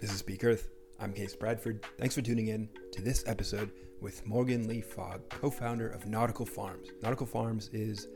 [0.00, 0.70] This is Peak Earth.
[0.98, 1.84] I'm Case Bradford.
[1.98, 6.88] Thanks for tuning in to this episode with Morgan Lea-Fogg, co founder of Nautical Farms.
[7.02, 8.08] Nautical Farms is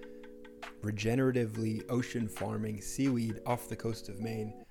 [0.83, 4.65] regeneratively ocean farming seaweed off the coast of Maine.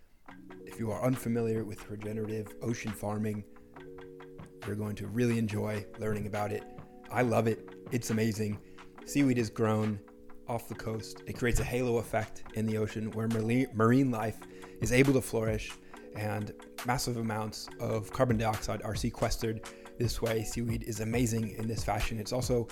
[0.65, 3.43] If you are unfamiliar with regenerative ocean farming,
[4.65, 6.63] you're going to really enjoy learning about it.
[7.11, 8.57] I love it, it's amazing.
[9.05, 9.99] Seaweed is grown
[10.47, 14.39] off the coast, it creates a halo effect in the ocean where marine life
[14.81, 15.73] is able to flourish
[16.15, 16.53] and
[16.85, 19.61] massive amounts of carbon dioxide are sequestered
[19.97, 20.43] this way.
[20.43, 22.19] Seaweed is amazing in this fashion.
[22.19, 22.67] It's also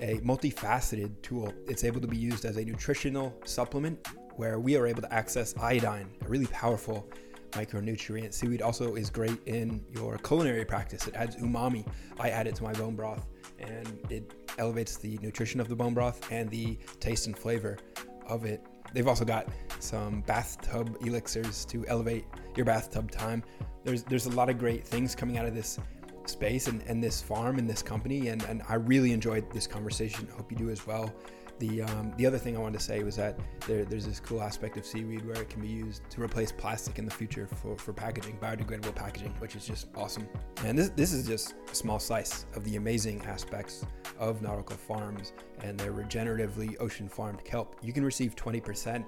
[0.00, 1.52] a multifaceted tool.
[1.66, 4.06] It's able to be used as a nutritional supplement
[4.36, 7.08] where we are able to access iodine, a really powerful
[7.52, 8.34] micronutrient.
[8.34, 11.06] Seaweed also is great in your culinary practice.
[11.06, 11.86] It adds umami.
[12.20, 13.26] I add it to my bone broth
[13.58, 17.78] and it elevates the nutrition of the bone broth and the taste and flavor
[18.26, 18.62] of it.
[18.92, 22.24] They've also got some bathtub elixirs to elevate
[22.56, 23.42] your bathtub time.
[23.84, 25.78] There's there's a lot of great things coming out of this
[26.26, 30.28] space and, and this farm and this company and, and I really enjoyed this conversation.
[30.36, 31.12] Hope you do as well.
[31.58, 34.42] The um, the other thing I wanted to say was that there, there's this cool
[34.42, 37.76] aspect of seaweed where it can be used to replace plastic in the future for,
[37.78, 40.28] for packaging, biodegradable packaging, which is just awesome.
[40.64, 43.86] And this this is just a small slice of the amazing aspects
[44.18, 47.76] of nautical farms and their regeneratively ocean farmed kelp.
[47.82, 49.04] You can receive 20%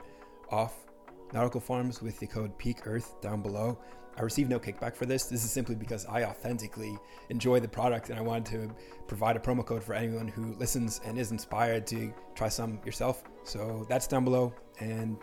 [0.50, 0.88] off
[1.32, 3.78] Nautical Farms with the code Peak Earth down below.
[4.18, 5.26] I receive no kickback for this.
[5.26, 8.74] This is simply because I authentically enjoy the product and I wanted to
[9.06, 13.22] provide a promo code for anyone who listens and is inspired to try some yourself.
[13.44, 14.52] So that's down below.
[14.80, 15.18] And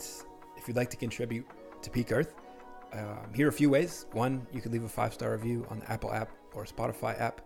[0.56, 1.46] if you'd like to contribute
[1.82, 2.36] to Peak Earth,
[2.94, 4.06] um, here are a few ways.
[4.14, 7.42] One, you could leave a five star review on the Apple app or Spotify app.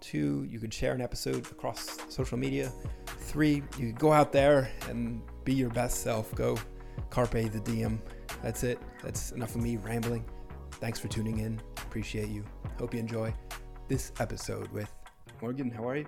[0.00, 2.72] Two, you could share an episode across social media.
[3.06, 6.34] Three, you could go out there and be your best self.
[6.34, 6.58] Go
[7.10, 8.02] carpe the diem.
[8.42, 8.80] That's it.
[9.02, 10.24] That's enough of me rambling.
[10.80, 11.60] Thanks for tuning in.
[11.76, 12.44] Appreciate you.
[12.78, 13.34] Hope you enjoy
[13.88, 14.92] this episode with
[15.42, 15.70] Morgan.
[15.70, 16.06] How are you?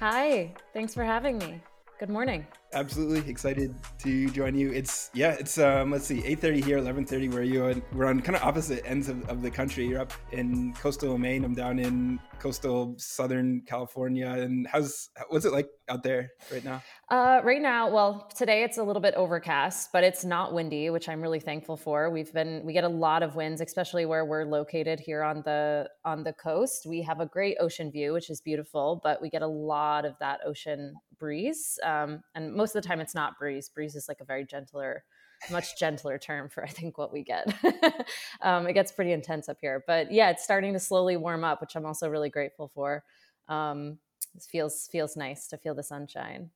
[0.00, 0.54] Hi.
[0.72, 1.60] Thanks for having me.
[1.98, 2.46] Good morning.
[2.74, 4.70] Absolutely excited to join you.
[4.70, 7.74] It's yeah, it's um let's see, 8:30 here, 11:30 where you are.
[7.94, 9.86] We're on kind of opposite ends of, of the country.
[9.86, 11.42] You're up in coastal Maine.
[11.42, 14.28] I'm down in coastal Southern California.
[14.28, 16.82] And how's what's it like out there right now?
[17.08, 21.08] Uh, right now, well, today it's a little bit overcast, but it's not windy, which
[21.08, 22.10] I'm really thankful for.
[22.10, 25.88] We've been we get a lot of winds, especially where we're located here on the
[26.04, 26.84] on the coast.
[26.86, 30.18] We have a great ocean view, which is beautiful, but we get a lot of
[30.20, 31.78] that ocean breeze.
[31.82, 33.68] Um, and most of the time, it's not breeze.
[33.68, 35.04] Breeze is like a very gentler,
[35.50, 37.52] much gentler term for I think what we get.
[38.42, 41.60] um, it gets pretty intense up here, but yeah, it's starting to slowly warm up,
[41.60, 43.04] which I'm also really grateful for.
[43.48, 43.98] Um,
[44.34, 46.50] it feels feels nice to feel the sunshine.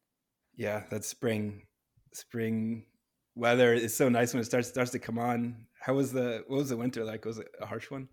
[0.56, 1.62] Yeah, that spring
[2.12, 2.84] spring
[3.34, 5.66] weather is so nice when it starts starts to come on.
[5.81, 7.25] How was the what was the winter like?
[7.25, 8.09] Was it a harsh one?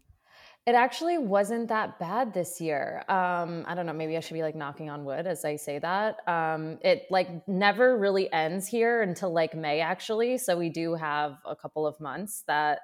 [0.67, 3.05] It actually wasn't that bad this year.
[3.07, 3.93] Um, I don't know.
[3.93, 6.17] Maybe I should be like knocking on wood as I say that.
[6.27, 10.37] Um, it like never really ends here until like May, actually.
[10.37, 12.81] So we do have a couple of months that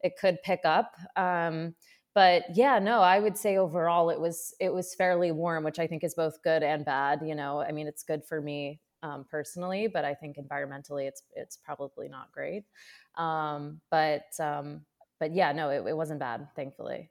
[0.00, 0.94] it could pick up.
[1.14, 1.74] Um,
[2.14, 5.86] but yeah, no, I would say overall it was it was fairly warm, which I
[5.86, 7.20] think is both good and bad.
[7.22, 11.22] You know, I mean, it's good for me um, personally, but I think environmentally, it's
[11.34, 12.64] it's probably not great.
[13.16, 14.86] Um, but um,
[15.18, 17.10] but yeah, no, it, it wasn't bad, thankfully.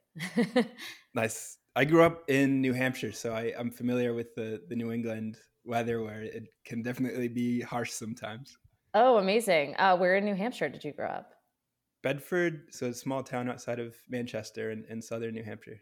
[1.14, 1.58] nice.
[1.74, 5.36] I grew up in New Hampshire, so I, I'm familiar with the, the New England
[5.64, 8.56] weather where it can definitely be harsh sometimes.
[8.94, 9.74] Oh, amazing.
[9.78, 11.32] Uh, where in New Hampshire did you grow up?
[12.02, 15.80] Bedford, so a small town outside of Manchester in, in southern New Hampshire.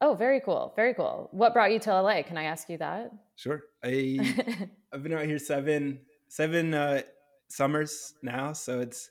[0.00, 0.72] Oh, very cool.
[0.76, 1.28] Very cool.
[1.32, 2.22] What brought you to LA?
[2.22, 3.10] Can I ask you that?
[3.36, 3.62] Sure.
[3.84, 4.18] I
[4.92, 7.02] I've been out here seven seven uh,
[7.48, 9.10] summers now, so it's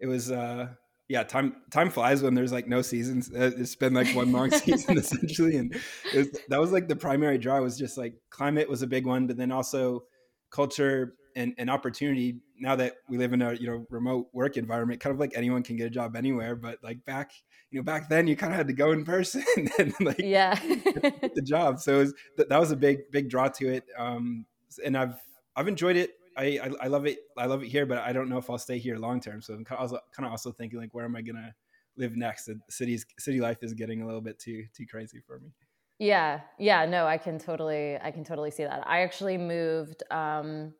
[0.00, 0.68] it was uh,
[1.12, 3.30] yeah, time time flies when there's like no seasons.
[3.30, 5.78] Uh, it's been like one long season essentially, and
[6.14, 9.26] was, that was like the primary draw was just like climate was a big one,
[9.26, 10.04] but then also
[10.50, 12.36] culture and, and opportunity.
[12.58, 15.62] Now that we live in a you know remote work environment, kind of like anyone
[15.62, 17.32] can get a job anywhere, but like back
[17.70, 19.44] you know back then you kind of had to go in person
[19.78, 21.78] and like yeah the job.
[21.78, 24.46] So was, that was a big big draw to it, um,
[24.82, 25.20] and I've
[25.54, 27.18] I've enjoyed it I, I, I love it.
[27.36, 29.42] I love it here, but I don't know if I'll stay here long term.
[29.42, 31.54] So I'm kind of also, kind of also thinking like, where am I gonna
[31.96, 32.46] live next?
[32.46, 35.50] The city's city life is getting a little bit too too crazy for me.
[35.98, 38.86] Yeah, yeah, no, I can totally, I can totally see that.
[38.86, 40.02] I actually moved.
[40.10, 40.74] Um,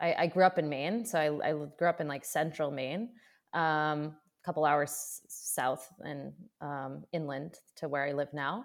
[0.00, 3.10] I, I grew up in Maine, so I, I grew up in like central Maine,
[3.52, 8.64] um, a couple hours south and um, inland to where I live now.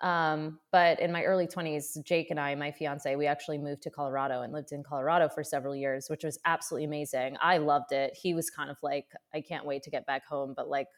[0.00, 3.90] Um, but in my early 20s, Jake and I, my fiance, we actually moved to
[3.90, 7.36] Colorado and lived in Colorado for several years, which was absolutely amazing.
[7.40, 8.16] I loved it.
[8.20, 10.88] He was kind of like, I can't wait to get back home, but like,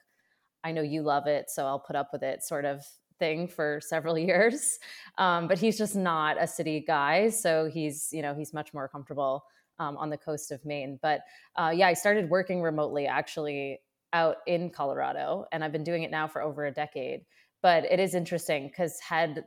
[0.64, 2.84] I know you love it, so I'll put up with it sort of
[3.18, 4.78] thing for several years.
[5.16, 8.88] Um, but he's just not a city guy, so he's you know he's much more
[8.88, 9.44] comfortable
[9.78, 10.98] um, on the coast of Maine.
[11.02, 11.20] But
[11.56, 13.80] uh, yeah, I started working remotely actually
[14.12, 17.24] out in Colorado, and I've been doing it now for over a decade.
[17.62, 19.44] But it is interesting because had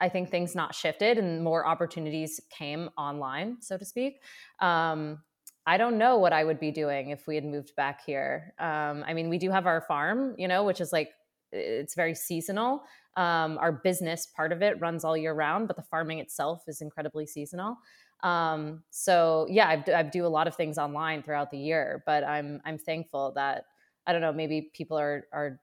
[0.00, 4.22] I think things not shifted and more opportunities came online, so to speak.
[4.60, 5.22] Um,
[5.66, 8.54] I don't know what I would be doing if we had moved back here.
[8.58, 11.10] Um, I mean, we do have our farm, you know, which is like
[11.52, 12.82] it's very seasonal.
[13.16, 16.80] Um, our business part of it runs all year round, but the farming itself is
[16.80, 17.76] incredibly seasonal.
[18.22, 22.24] Um, so yeah, I, I do a lot of things online throughout the year, but
[22.24, 23.64] I'm I'm thankful that
[24.06, 25.60] I don't know maybe people are are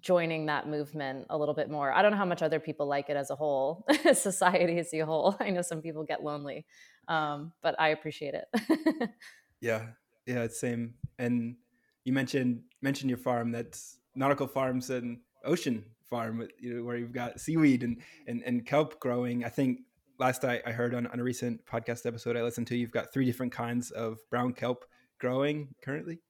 [0.00, 1.92] joining that movement a little bit more.
[1.92, 5.00] I don't know how much other people like it as a whole, society as a
[5.00, 5.36] whole.
[5.40, 6.66] I know some people get lonely,
[7.08, 9.10] um, but I appreciate it.
[9.60, 9.86] yeah,
[10.26, 10.94] yeah, same.
[11.18, 11.56] And
[12.04, 13.52] you mentioned mentioned your farm.
[13.52, 18.66] That's nautical farms and ocean farm, you know, where you've got seaweed and and, and
[18.66, 19.44] kelp growing.
[19.44, 19.80] I think
[20.18, 23.12] last I, I heard on, on a recent podcast episode I listened to, you've got
[23.12, 24.84] three different kinds of brown kelp
[25.18, 26.20] growing currently.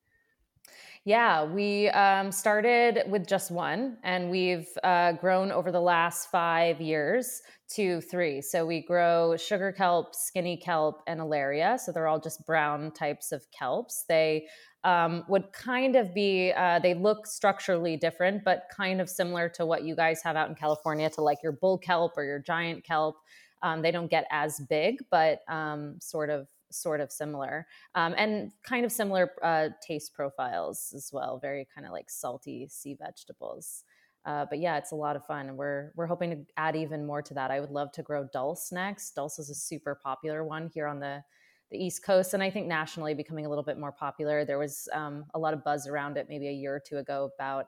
[1.04, 6.80] Yeah, we um, started with just one, and we've uh, grown over the last five
[6.80, 8.40] years to three.
[8.40, 11.80] So we grow sugar kelp, skinny kelp, and alaria.
[11.80, 14.06] So they're all just brown types of kelps.
[14.08, 14.46] They
[14.84, 19.66] um, would kind of be, uh, they look structurally different, but kind of similar to
[19.66, 22.84] what you guys have out in California, to like your bull kelp or your giant
[22.84, 23.16] kelp.
[23.62, 28.52] Um, they don't get as big, but um, sort of sort of similar um, and
[28.62, 33.84] kind of similar uh, taste profiles as well very kind of like salty sea vegetables
[34.24, 37.06] uh, but yeah it's a lot of fun and we're we're hoping to add even
[37.06, 40.44] more to that i would love to grow dulse next dulse is a super popular
[40.44, 41.22] one here on the
[41.70, 44.88] the east coast and i think nationally becoming a little bit more popular there was
[44.92, 47.66] um, a lot of buzz around it maybe a year or two ago about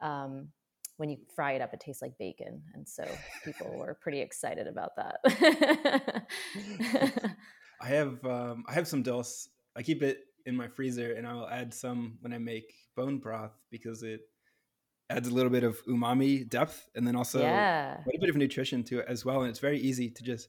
[0.00, 0.48] um,
[0.96, 2.62] when you fry it up, it tastes like bacon.
[2.74, 3.04] And so
[3.44, 6.26] people were pretty excited about that.
[7.82, 9.48] I have um, I have some dulse.
[9.76, 13.58] I keep it in my freezer, and I'll add some when I make bone broth
[13.70, 14.20] because it
[15.10, 17.98] adds a little bit of umami depth, and then also yeah.
[17.98, 19.40] a bit of nutrition to it as well.
[19.40, 20.48] And it's very easy to just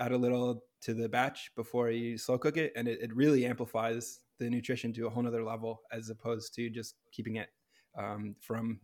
[0.00, 3.46] add a little to the batch before you slow cook it, and it, it really
[3.46, 7.48] amplifies the nutrition to a whole nother level as opposed to just keeping it
[7.96, 8.80] um, from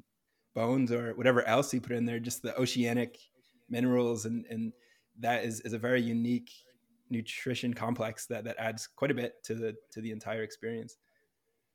[0.54, 2.20] bones or whatever else you put in there.
[2.20, 3.18] Just the oceanic
[3.68, 4.72] minerals and and
[5.20, 6.50] that is, is a very unique
[7.10, 10.96] nutrition complex that that adds quite a bit to the to the entire experience.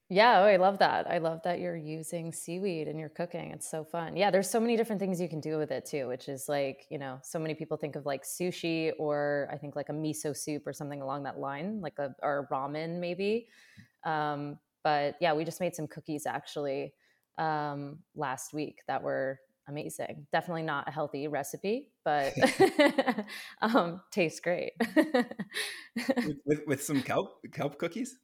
[0.09, 1.09] Yeah, oh, I love that.
[1.09, 3.51] I love that you're using seaweed in your cooking.
[3.51, 4.15] It's so fun.
[4.15, 6.85] Yeah, there's so many different things you can do with it too, which is like,
[6.91, 10.35] you know, so many people think of like sushi or I think like a miso
[10.35, 13.47] soup or something along that line, like a or ramen maybe.
[14.05, 16.93] Um, but yeah, we just made some cookies actually
[17.37, 20.27] um, last week that were amazing.
[20.31, 22.33] Definitely not a healthy recipe, but
[23.61, 24.73] um, tastes great.
[24.95, 28.17] with, with, with, some kelp kelp cookies.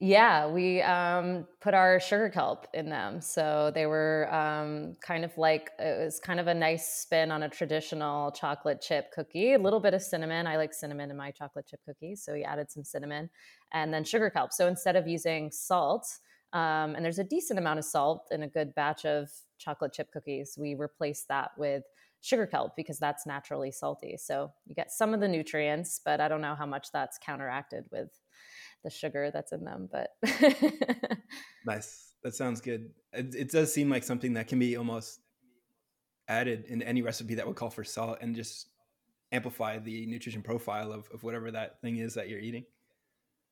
[0.00, 5.36] Yeah, we um, put our sugar kelp in them, so they were um, kind of
[5.38, 9.54] like it was kind of a nice spin on a traditional chocolate chip cookie.
[9.54, 10.46] A little bit of cinnamon.
[10.46, 13.30] I like cinnamon in my chocolate chip cookies, so we added some cinnamon
[13.72, 14.52] and then sugar kelp.
[14.52, 16.06] So instead of using salt,
[16.54, 19.28] um, and there's a decent amount of salt in a good batch of
[19.58, 20.56] chocolate chip cookies.
[20.58, 21.82] We replace that with
[22.20, 24.16] sugar kelp because that's naturally salty.
[24.16, 27.84] So you get some of the nutrients, but I don't know how much that's counteracted
[27.90, 28.08] with
[28.84, 29.88] the sugar that's in them.
[29.90, 30.10] But
[31.66, 32.12] nice.
[32.22, 32.90] That sounds good.
[33.12, 35.20] It, it, does seem like something that can be almost
[36.26, 38.68] added in any recipe that would call for salt and just
[39.30, 42.64] amplify the nutrition profile of, of whatever that thing is that you're eating.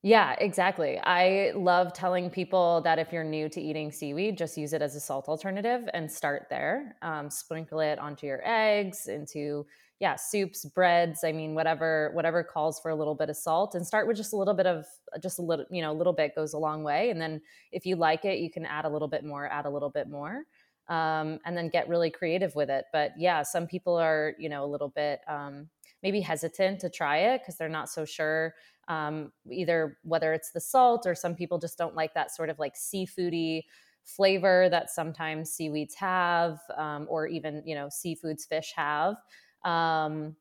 [0.05, 0.99] Yeah, exactly.
[0.99, 4.97] I love telling people that if you're new to eating seaweed, just use it as
[4.97, 6.97] a salt alternative and start there.
[7.03, 9.65] Um, sprinkle it onto your eggs, into
[10.01, 11.23] yeah, soups, breads.
[11.23, 14.33] I mean, whatever whatever calls for a little bit of salt, and start with just
[14.33, 14.85] a little bit of
[15.23, 17.11] just a little, you know, a little bit goes a long way.
[17.11, 17.41] And then
[17.71, 20.09] if you like it, you can add a little bit more, add a little bit
[20.09, 20.43] more,
[20.89, 22.87] um, and then get really creative with it.
[22.93, 25.69] But yeah, some people are you know a little bit um,
[26.03, 28.55] maybe hesitant to try it because they're not so sure
[28.89, 32.59] um, either whether it's the salt or some people just don't like that sort of
[32.59, 33.63] like seafoody
[34.05, 39.17] flavor that sometimes seaweeds have um, or even you know seafoods fish have
[39.65, 40.35] um,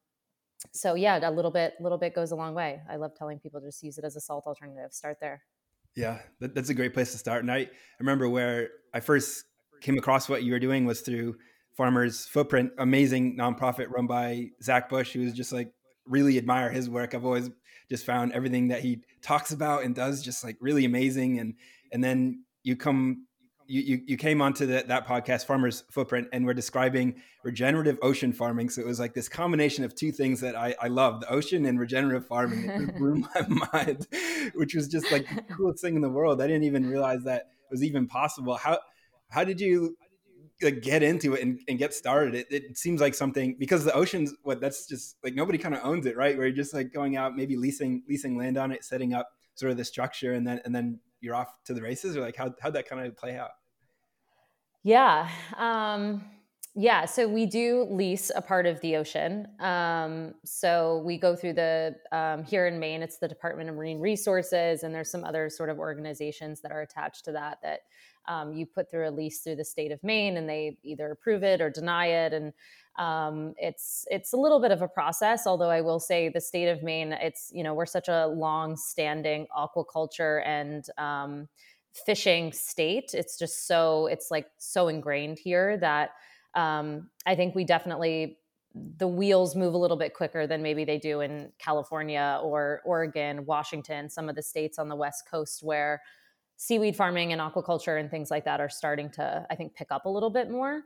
[0.71, 2.81] so yeah a little bit little bit goes a long way.
[2.89, 4.93] I love telling people to just use it as a salt alternative.
[4.93, 5.41] Start there.
[5.95, 9.45] Yeah that, that's a great place to start and I remember where i first
[9.81, 11.35] came across what you were doing was through
[11.75, 15.71] farmers footprint amazing nonprofit run by zach bush who was just like
[16.05, 17.49] really admire his work i've always
[17.89, 21.53] just found everything that he talks about and does just like really amazing and
[21.91, 23.25] and then you come
[23.71, 28.33] you, you, you came onto the, that podcast, Farmer's Footprint, and we're describing regenerative ocean
[28.33, 28.69] farming.
[28.69, 31.65] So it was like this combination of two things that I, I love, the ocean
[31.65, 32.69] and regenerative farming.
[32.69, 34.07] It blew my mind,
[34.55, 36.41] which was just like the coolest thing in the world.
[36.41, 38.57] I didn't even realize that was even possible.
[38.57, 38.79] How,
[39.29, 39.95] how did you
[40.61, 42.35] like, get into it and, and get started?
[42.35, 45.81] It, it seems like something because the ocean's what that's just like nobody kind of
[45.83, 46.37] owns it, right?
[46.37, 49.71] Where you're just like going out, maybe leasing, leasing land on it, setting up sort
[49.71, 52.53] of the structure and then, and then you're off to the races or like how,
[52.61, 53.51] how'd that kind of play out?
[54.83, 55.29] Yeah.
[55.57, 56.23] Um,
[56.73, 57.05] yeah.
[57.05, 59.45] So we do lease a part of the ocean.
[59.59, 63.99] Um, so we go through the, um, here in Maine, it's the Department of Marine
[63.99, 67.81] Resources, and there's some other sort of organizations that are attached to that that
[68.27, 71.43] um, you put through a lease through the state of Maine and they either approve
[71.43, 72.33] it or deny it.
[72.33, 72.53] And
[72.97, 76.67] um, it's it's a little bit of a process although i will say the state
[76.67, 81.47] of maine it's you know we're such a long standing aquaculture and um,
[82.05, 86.11] fishing state it's just so it's like so ingrained here that
[86.55, 88.37] um, i think we definitely
[88.97, 93.45] the wheels move a little bit quicker than maybe they do in california or oregon
[93.45, 96.01] washington some of the states on the west coast where
[96.61, 100.05] seaweed farming and aquaculture and things like that are starting to i think pick up
[100.05, 100.83] a little bit more.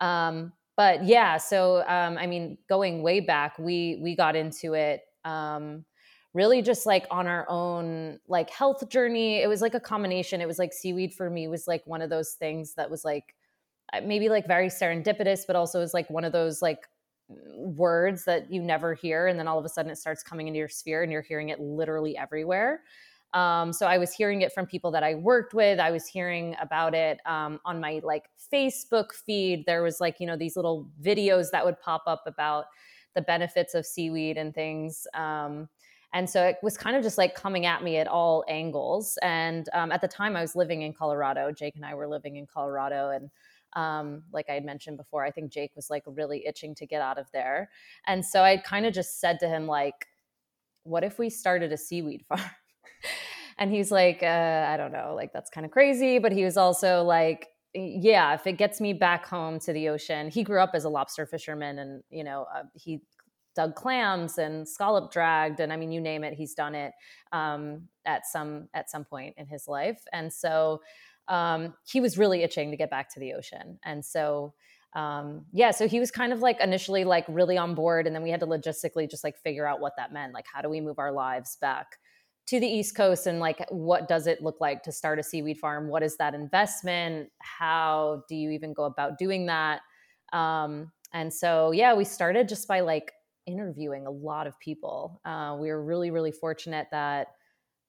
[0.00, 5.02] Um, but yeah so um, i mean going way back we we got into it
[5.24, 5.84] um,
[6.32, 9.42] really just like on our own like health journey.
[9.42, 10.40] It was like a combination.
[10.40, 13.34] It was like seaweed for me was like one of those things that was like
[14.04, 16.86] maybe like very serendipitous but also is like one of those like
[17.56, 20.58] words that you never hear and then all of a sudden it starts coming into
[20.58, 22.82] your sphere and you're hearing it literally everywhere
[23.34, 25.78] um, so I was hearing it from people that I worked with.
[25.78, 29.64] I was hearing about it um, on my like Facebook feed.
[29.66, 32.66] There was like, you know, these little videos that would pop up about
[33.14, 35.06] the benefits of seaweed and things.
[35.14, 35.68] Um,
[36.14, 39.18] and so it was kind of just like coming at me at all angles.
[39.22, 41.52] And um, at the time, I was living in Colorado.
[41.52, 43.10] Jake and I were living in Colorado.
[43.10, 43.30] And
[43.74, 47.02] um, like I had mentioned before, I think Jake was like really itching to get
[47.02, 47.68] out of there.
[48.06, 50.06] And so I kind of just said to him, like,
[50.84, 52.40] what if we started a seaweed farm?
[53.58, 56.18] And he's like, uh, I don't know, like that's kind of crazy.
[56.18, 60.30] But he was also like, yeah, if it gets me back home to the ocean,
[60.30, 63.00] he grew up as a lobster fisherman and, you know, uh, he
[63.54, 65.60] dug clams and scallop dragged.
[65.60, 66.92] And I mean, you name it, he's done it
[67.32, 70.02] um, at some, at some point in his life.
[70.12, 70.80] And so
[71.26, 73.78] um, he was really itching to get back to the ocean.
[73.84, 74.54] And so,
[74.94, 78.06] um, yeah, so he was kind of like initially like really on board.
[78.06, 80.32] And then we had to logistically just like figure out what that meant.
[80.32, 81.98] Like, how do we move our lives back?
[82.48, 85.58] To the East Coast and like what does it look like to start a seaweed
[85.58, 85.88] farm?
[85.88, 87.28] What is that investment?
[87.40, 89.80] How do you even go about doing that?
[90.32, 93.12] Um, and so, yeah, we started just by like
[93.46, 95.20] interviewing a lot of people.
[95.26, 97.28] Uh, we were really, really fortunate that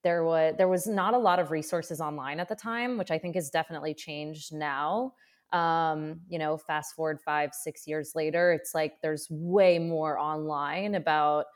[0.02, 3.18] there was there was not a lot of resources online at the time, which I
[3.18, 5.14] think has definitely changed now.
[5.52, 10.94] Um, you know, fast forward five, six years later, it's like there's way more online
[10.94, 11.46] about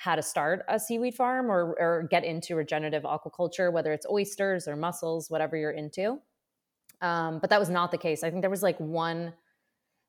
[0.00, 4.66] how to start a seaweed farm or, or get into regenerative aquaculture, whether it's oysters
[4.66, 6.18] or mussels, whatever you're into.
[7.02, 8.24] Um, but that was not the case.
[8.24, 9.34] I think there was like one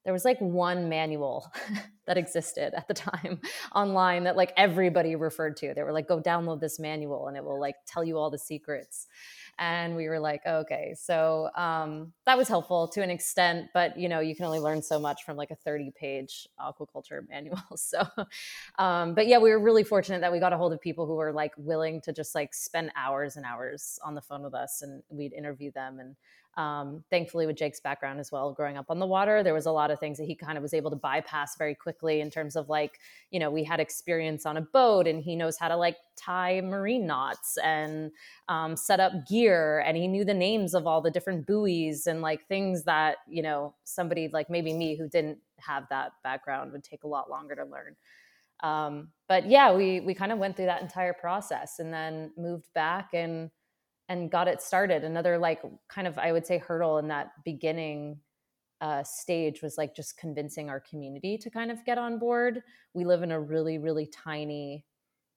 [0.04, 1.52] there was like one manual
[2.08, 3.40] that existed at the time
[3.76, 5.74] online that like everybody referred to.
[5.74, 8.40] They were like, go download this manual and it will like tell you all the
[8.40, 9.08] secrets.
[9.60, 10.96] And we were like okay.
[10.98, 14.82] So um, that was helpful to an extent but you know you can only learn
[14.82, 17.60] so much from like a 30 page aquaculture manual.
[17.76, 18.02] So
[18.80, 21.16] um, but yeah we were really fortunate that we got a hold of people who
[21.16, 24.82] were like willing to just like spend hours and hours on the phone with us
[24.82, 26.16] and we'd interview them and
[26.58, 29.72] um, thankfully with jake's background as well growing up on the water there was a
[29.72, 32.56] lot of things that he kind of was able to bypass very quickly in terms
[32.56, 35.76] of like you know we had experience on a boat and he knows how to
[35.76, 38.12] like tie marine knots and
[38.50, 42.22] um, set up gear and he knew the names of all the different buoys and
[42.22, 46.84] like things that you know somebody like maybe me who didn't have that background would
[46.84, 47.96] take a lot longer to learn.
[48.62, 52.68] Um, but yeah we we kind of went through that entire process and then moved
[52.76, 53.50] back and
[54.10, 55.04] and got it started.
[55.04, 58.20] Another like kind of I would say hurdle in that beginning
[58.82, 62.64] uh, stage was like just convincing our community to kind of get on board.
[62.94, 64.86] We live in a really really tiny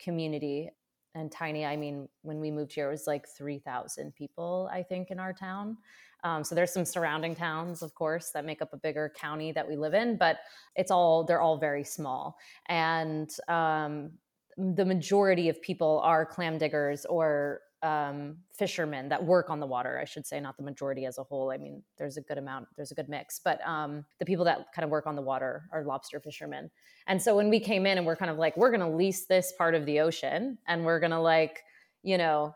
[0.01, 0.71] community,
[1.15, 4.83] and tiny I mean when we moved here it was like three thousand people I
[4.83, 5.77] think in our town.
[6.25, 9.69] Um, so there's some surrounding towns, of course, that make up a bigger county that
[9.69, 10.39] we live in, but
[10.75, 12.39] it's all they're all very small.
[12.69, 14.13] And um,
[14.57, 19.99] the majority of people are clam diggers or um, fishermen that work on the water,
[20.01, 21.51] I should say, not the majority as a whole.
[21.51, 24.73] I mean, there's a good amount, there's a good mix, but um, the people that
[24.75, 26.71] kind of work on the water are lobster fishermen.
[27.07, 29.27] And so when we came in and we're kind of like, we're going to lease
[29.27, 31.61] this part of the ocean and we're going to like,
[32.03, 32.55] you know,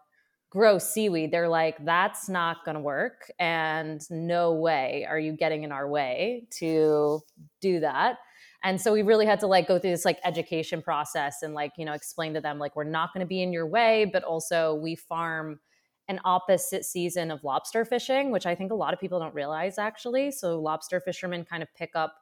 [0.50, 3.30] grow seaweed, they're like, that's not going to work.
[3.38, 7.20] And no way are you getting in our way to
[7.60, 8.16] do that.
[8.64, 11.72] And so we really had to like go through this like education process and like,
[11.78, 14.24] you know, explain to them like, we're not going to be in your way, but
[14.24, 15.60] also we farm
[16.08, 19.78] an opposite season of lobster fishing, which I think a lot of people don't realize
[19.78, 20.32] actually.
[20.32, 22.14] So lobster fishermen kind of pick up.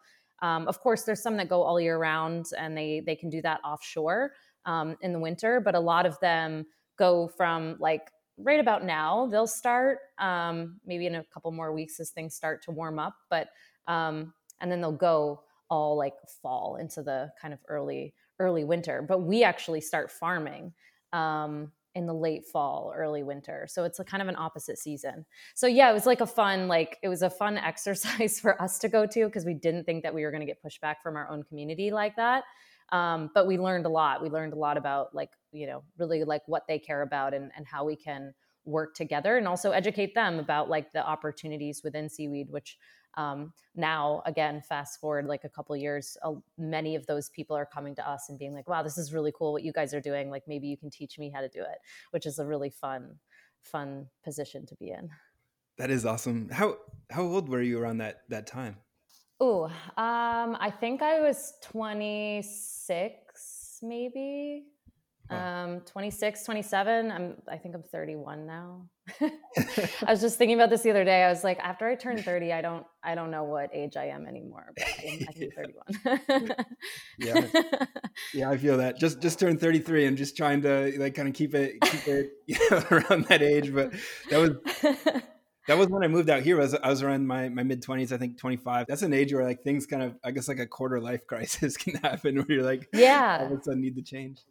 [0.43, 3.41] Um, of course, there's some that go all year round and they they can do
[3.43, 4.33] that offshore
[4.67, 6.67] um, in the winter, but a lot of them
[6.99, 11.99] go from like right about now they'll start um, maybe in a couple more weeks
[12.01, 13.49] as things start to warm up but
[13.87, 19.05] um, and then they'll go all like fall into the kind of early early winter
[19.07, 20.73] but we actually start farming
[21.13, 23.67] um, in the late fall early winter.
[23.71, 25.25] So it's a kind of an opposite season.
[25.55, 28.79] So yeah it was like a fun like it was a fun exercise for us
[28.81, 31.17] to go to because we didn't think that we were going to get pushback from
[31.17, 32.45] our own community like that.
[32.93, 34.23] Um, but we learned a lot.
[34.23, 37.51] We learned a lot about like you know really like what they care about and,
[37.57, 38.35] and how we can
[38.67, 42.79] work together and also educate them about like the opportunities within seaweed which
[43.15, 47.65] um, now again fast forward like a couple years uh, many of those people are
[47.65, 50.01] coming to us and being like wow this is really cool what you guys are
[50.01, 50.31] doing.
[50.31, 51.79] Like maybe you can teach me how to do it
[52.11, 53.17] which is a really fun
[53.63, 55.09] fun position to be in.
[55.79, 56.49] That is awesome.
[56.51, 56.77] How
[57.11, 58.77] how old were you around that that time?
[59.39, 59.65] Oh
[59.97, 64.65] um i think i was 26 maybe
[65.31, 68.83] um 26 27 i'm i think i'm 31 now
[69.21, 69.31] i
[70.11, 72.53] was just thinking about this the other day i was like after i turn 30
[72.53, 75.55] i don't i don't know what age i am anymore but i think
[76.37, 76.55] 31
[77.19, 77.47] yeah
[78.35, 81.35] yeah i feel that just just turned 33 and just trying to like kind of
[81.35, 83.93] keep it keep it you know, around that age but
[84.31, 85.23] that was
[85.67, 86.59] that was when I moved out here.
[86.59, 88.87] I was, I was around my, my mid twenties, I think 25.
[88.89, 91.77] That's an age where like things kind of, I guess like a quarter life crisis
[91.77, 94.43] can happen where you're like, yeah, all of a sudden need to change.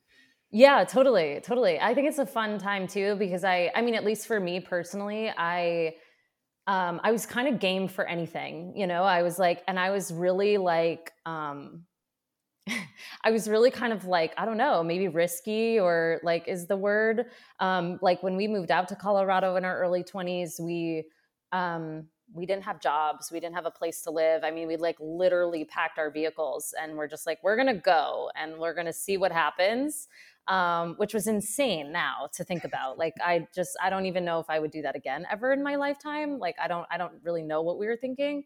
[0.56, 1.82] Yeah, totally, totally.
[1.82, 4.62] I think it's a fun time too because I I mean at least for me
[4.62, 5.96] personally, I
[6.68, 9.04] um I was kind of game for anything, you know.
[9.04, 11.84] I was like and I was really like um
[13.26, 16.78] I was really kind of like, I don't know, maybe risky or like is the
[16.78, 17.28] word.
[17.60, 21.06] Um, like when we moved out to Colorado in our early 20s, we
[21.52, 24.78] um we didn't have jobs we didn't have a place to live i mean we
[24.78, 28.94] like literally packed our vehicles and we're just like we're gonna go and we're gonna
[28.94, 30.08] see what happens
[30.48, 32.98] um, which was insane now to think about.
[32.98, 35.64] Like i just i don't even know if i would do that again ever in
[35.64, 36.40] my lifetime.
[36.40, 38.44] Like i don't i don't really know what we were thinking.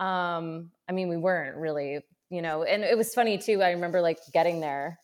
[0.00, 4.00] Um, i mean we weren't really you know and it was funny too i remember
[4.00, 4.98] like getting there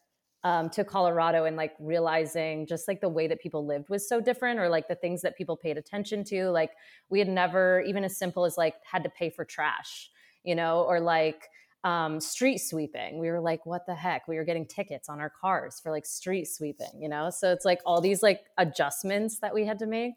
[0.45, 4.21] um, to Colorado and like realizing just like the way that people lived was so
[4.21, 6.51] different, or like the things that people paid attention to.
[6.51, 6.71] Like
[7.11, 10.11] we had never, even as simple as like had to pay for trash,
[10.45, 11.49] you know, or like
[11.85, 13.19] um, street sweeping.
[13.19, 14.27] We were like, what the heck?
[14.29, 17.31] We were getting tickets on our cars for like street sweeping, you know?
[17.31, 20.15] So it's like all these like adjustments that we had to make,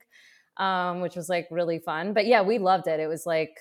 [0.57, 2.13] um, which was like really fun.
[2.13, 2.99] But yeah, we loved it.
[2.99, 3.57] It was like,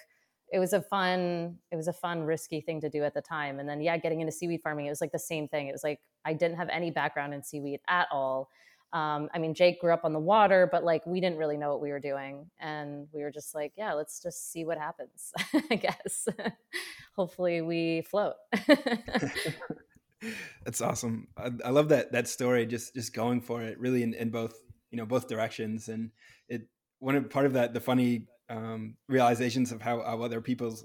[0.52, 3.58] it was a fun it was a fun risky thing to do at the time
[3.60, 5.84] and then yeah getting into seaweed farming it was like the same thing it was
[5.84, 8.48] like i didn't have any background in seaweed at all
[8.92, 11.70] um, i mean jake grew up on the water but like we didn't really know
[11.70, 15.32] what we were doing and we were just like yeah let's just see what happens
[15.70, 16.26] i guess
[17.20, 18.34] hopefully we float
[20.64, 24.14] that's awesome I, I, love that that story just just going for it really in,
[24.14, 24.54] in both
[24.90, 26.10] you know both directions and
[26.48, 26.62] it
[26.98, 30.84] one of part of that the funny um, realizations of how, how other people's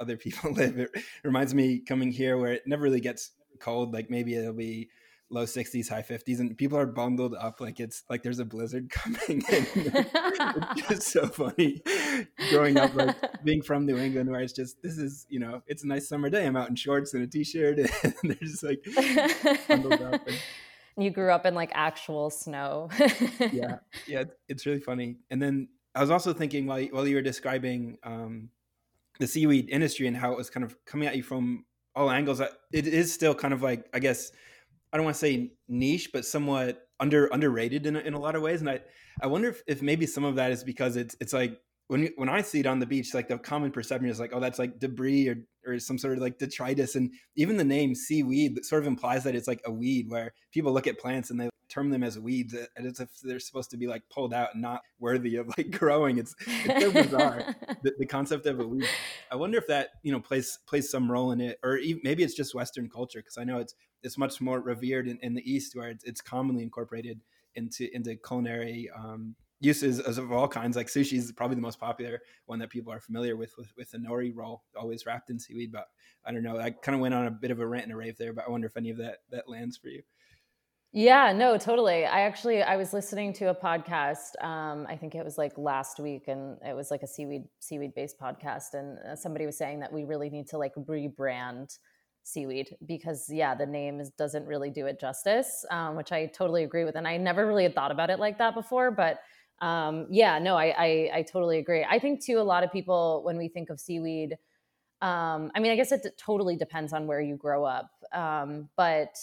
[0.00, 0.78] other people live.
[0.78, 0.90] It
[1.22, 3.92] reminds me coming here where it never really gets cold.
[3.92, 4.88] Like maybe it'll be
[5.30, 8.90] low 60s, high 50s, and people are bundled up like it's like there's a blizzard
[8.90, 9.42] coming.
[9.48, 11.82] it's just so funny
[12.50, 15.84] growing up, like being from New England, where it's just this is you know it's
[15.84, 16.46] a nice summer day.
[16.46, 18.84] I'm out in shorts and a t-shirt, and they're just like
[19.68, 20.26] bundled up.
[20.26, 20.36] And,
[20.96, 22.88] you grew up in like actual snow.
[23.52, 25.16] yeah, yeah, it's really funny.
[25.30, 28.50] And then I was also thinking while while you were describing um,
[29.18, 31.64] the seaweed industry and how it was kind of coming at you from
[31.96, 32.40] all angles.
[32.72, 34.32] It is still kind of like I guess
[34.94, 38.36] I don't want to say niche, but somewhat under underrated in a, in a lot
[38.36, 38.60] of ways.
[38.60, 38.80] And I
[39.20, 42.28] I wonder if, if maybe some of that is because it's it's like when when
[42.28, 44.78] I see it on the beach, like the common perception is like, oh, that's like
[44.78, 48.86] debris or or some sort of like detritus, and even the name seaweed sort of
[48.86, 52.02] implies that it's like a weed, where people look at plants and they term them
[52.02, 55.36] as weeds, and it's if they're supposed to be like pulled out and not worthy
[55.36, 56.18] of like growing.
[56.18, 58.88] It's it's so bizarre the, the, concept of a weed.
[59.30, 62.22] I wonder if that you know plays plays some role in it, or even, maybe
[62.22, 65.50] it's just Western culture because I know it's it's much more revered in, in the
[65.50, 67.20] East, where it's, it's commonly incorporated
[67.54, 70.76] into into culinary um, uses of all kinds.
[70.76, 73.90] Like sushi is probably the most popular one that people are familiar with, with, with
[73.90, 75.72] the nori roll, always wrapped in seaweed.
[75.72, 75.88] But
[76.24, 76.58] I don't know.
[76.58, 78.44] I kind of went on a bit of a rant and a rave there, but
[78.46, 80.02] I wonder if any of that that lands for you.
[80.96, 82.06] Yeah, no, totally.
[82.06, 84.40] I actually I was listening to a podcast.
[84.40, 87.96] Um, I think it was like last week, and it was like a seaweed seaweed
[87.96, 91.76] based podcast, and uh, somebody was saying that we really need to like rebrand
[92.22, 96.62] seaweed because yeah, the name is, doesn't really do it justice, um, which I totally
[96.62, 99.18] agree with, and I never really had thought about it like that before, but.
[99.60, 101.86] Um, yeah, no, I, I I totally agree.
[101.88, 104.36] I think too, a lot of people when we think of seaweed,
[105.02, 107.90] um, I mean, I guess it totally depends on where you grow up.
[108.12, 109.16] Um, but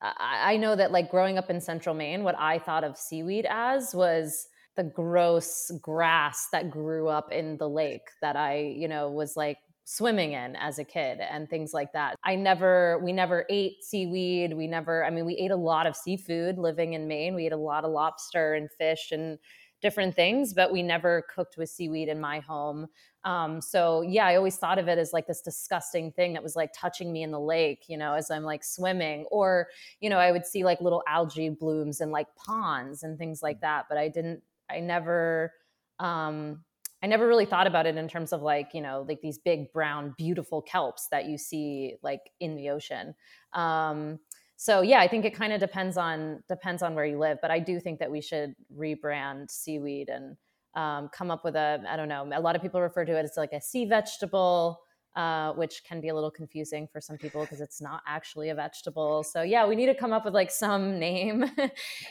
[0.00, 3.46] I, I know that like growing up in central Maine, what I thought of seaweed
[3.48, 9.10] as was the gross grass that grew up in the lake that I, you know,
[9.10, 9.58] was like
[9.90, 12.14] swimming in as a kid and things like that.
[12.22, 14.52] I never, we never ate seaweed.
[14.52, 17.34] We never, I mean, we ate a lot of seafood living in Maine.
[17.34, 19.38] We ate a lot of lobster and fish and
[19.80, 22.88] different things, but we never cooked with seaweed in my home.
[23.24, 26.54] Um, so yeah, I always thought of it as like this disgusting thing that was
[26.54, 29.68] like touching me in the lake, you know, as I'm like swimming, or
[30.00, 33.62] you know, I would see like little algae blooms and like ponds and things like
[33.62, 33.86] that.
[33.88, 35.54] But I didn't, I never,
[35.98, 36.62] um,
[37.02, 39.72] I never really thought about it in terms of like you know like these big
[39.72, 43.14] brown beautiful kelps that you see like in the ocean.
[43.52, 44.18] Um,
[44.56, 47.50] so yeah, I think it kind of depends on depends on where you live, but
[47.50, 50.36] I do think that we should rebrand seaweed and
[50.74, 52.28] um, come up with a I don't know.
[52.34, 54.80] A lot of people refer to it as like a sea vegetable.
[55.16, 58.54] Uh, which can be a little confusing for some people because it's not actually a
[58.54, 59.24] vegetable.
[59.24, 61.44] So yeah, we need to come up with like some name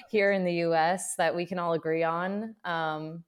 [0.10, 1.15] here in the U.S.
[1.17, 2.56] that we can all agree on.
[2.65, 3.23] Um,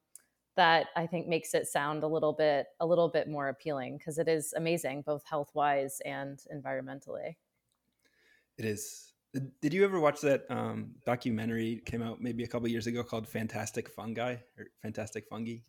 [0.60, 4.18] that I think makes it sound a little bit a little bit more appealing because
[4.18, 7.38] it is amazing both health wise and environmentally.
[8.58, 9.14] It is
[9.62, 13.26] did you ever watch that um, documentary came out maybe a couple years ago called
[13.26, 15.60] Fantastic Fungi or Fantastic Fungi?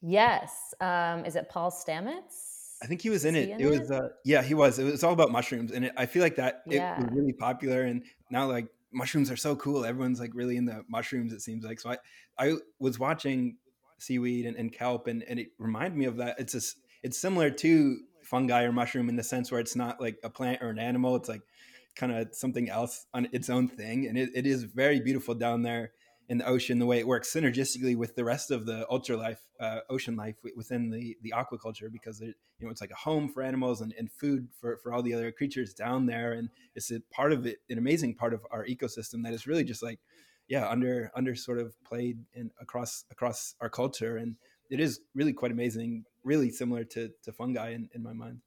[0.00, 0.72] Yes.
[0.80, 2.76] Um, is it Paul Stamets?
[2.80, 3.48] I think he was in it.
[3.48, 4.78] In it was uh, yeah, he was.
[4.78, 7.00] It was all about mushrooms, and it, I feel like that it yeah.
[7.00, 7.82] was really popular.
[7.82, 9.84] And now like mushrooms are so cool.
[9.84, 11.32] Everyone's like really into mushrooms.
[11.32, 11.90] It seems like so.
[11.90, 11.96] I
[12.38, 13.56] I was watching
[13.98, 16.38] seaweed and, and kelp, and and it reminded me of that.
[16.38, 16.60] It's a
[17.02, 20.60] it's similar to fungi or mushroom in the sense where it's not like a plant
[20.62, 21.14] or an animal.
[21.14, 21.42] It's like
[21.94, 24.06] kind of something else on its own thing.
[24.06, 25.92] And it, it is very beautiful down there
[26.28, 29.40] in the ocean, the way it works synergistically with the rest of the ultra life,
[29.60, 33.28] uh, ocean life within the, the aquaculture, because it, you know, it's like a home
[33.28, 36.32] for animals and, and food for, for all the other creatures down there.
[36.32, 39.62] And it's a part of it, an amazing part of our ecosystem that is really
[39.62, 40.00] just like,
[40.48, 44.16] yeah, under, under sort of played in across, across our culture.
[44.16, 44.36] And
[44.70, 48.40] it is really quite amazing, really similar to, to fungi in, in my mind.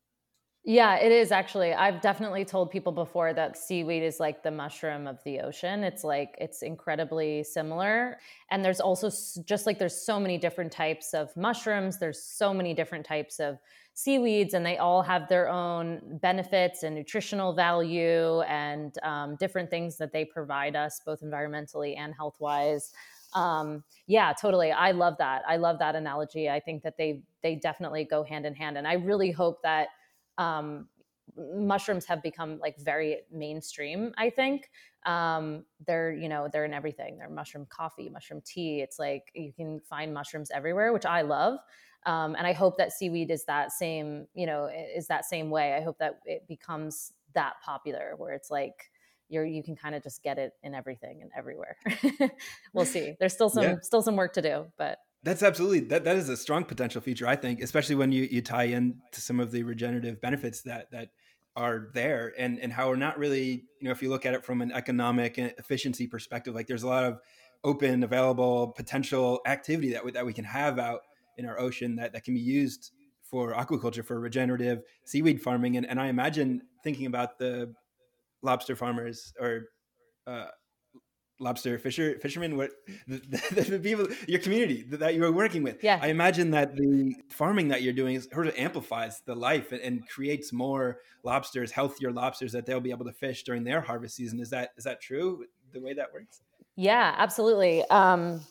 [0.65, 1.73] Yeah, it is actually.
[1.73, 5.83] I've definitely told people before that seaweed is like the mushroom of the ocean.
[5.83, 8.19] It's like it's incredibly similar.
[8.51, 9.09] And there's also
[9.45, 13.57] just like there's so many different types of mushrooms, there's so many different types of
[13.93, 19.97] seaweeds, and they all have their own benefits and nutritional value and um, different things
[19.97, 22.91] that they provide us, both environmentally and health wise.
[23.33, 24.71] Um, yeah, totally.
[24.71, 25.41] I love that.
[25.47, 26.49] I love that analogy.
[26.49, 29.87] I think that they they definitely go hand in hand, and I really hope that
[30.39, 30.87] um,
[31.37, 34.69] mushrooms have become like very mainstream i think.
[35.05, 37.17] Um, they're you know they're in everything.
[37.17, 38.81] They're mushroom coffee mushroom tea.
[38.81, 41.59] It's like you can find mushrooms everywhere which i love.
[42.05, 45.73] Um, and i hope that seaweed is that same you know is that same way.
[45.73, 48.91] I hope that it becomes that popular where it's like
[49.29, 51.77] you're you can kind of just get it in everything and everywhere.
[52.73, 53.15] We'll see.
[53.19, 53.75] There's still some yeah.
[53.81, 57.27] still some work to do but that's absolutely that that is a strong potential feature,
[57.27, 60.91] I think, especially when you you tie in to some of the regenerative benefits that
[60.91, 61.09] that
[61.55, 64.45] are there and and how we're not really, you know, if you look at it
[64.45, 67.19] from an economic efficiency perspective, like there's a lot of
[67.63, 71.01] open, available potential activity that we, that we can have out
[71.37, 75.77] in our ocean that, that can be used for aquaculture, for regenerative seaweed farming.
[75.77, 77.73] And, and I imagine thinking about the
[78.41, 79.65] lobster farmers or
[80.25, 80.45] uh,
[81.39, 82.71] lobster fisher fishermen what
[83.07, 83.17] the,
[83.51, 85.83] the, the, people your community that you're working with.
[85.83, 85.99] Yeah.
[86.01, 89.81] I imagine that the farming that you're doing is sort of amplifies the life and,
[89.81, 94.15] and, creates more lobsters healthier lobsters that they'll be able to fish during their harvest
[94.15, 94.39] season.
[94.39, 96.41] Is that is that true the way that works?
[96.75, 97.83] Yeah absolutely.
[97.89, 98.41] Um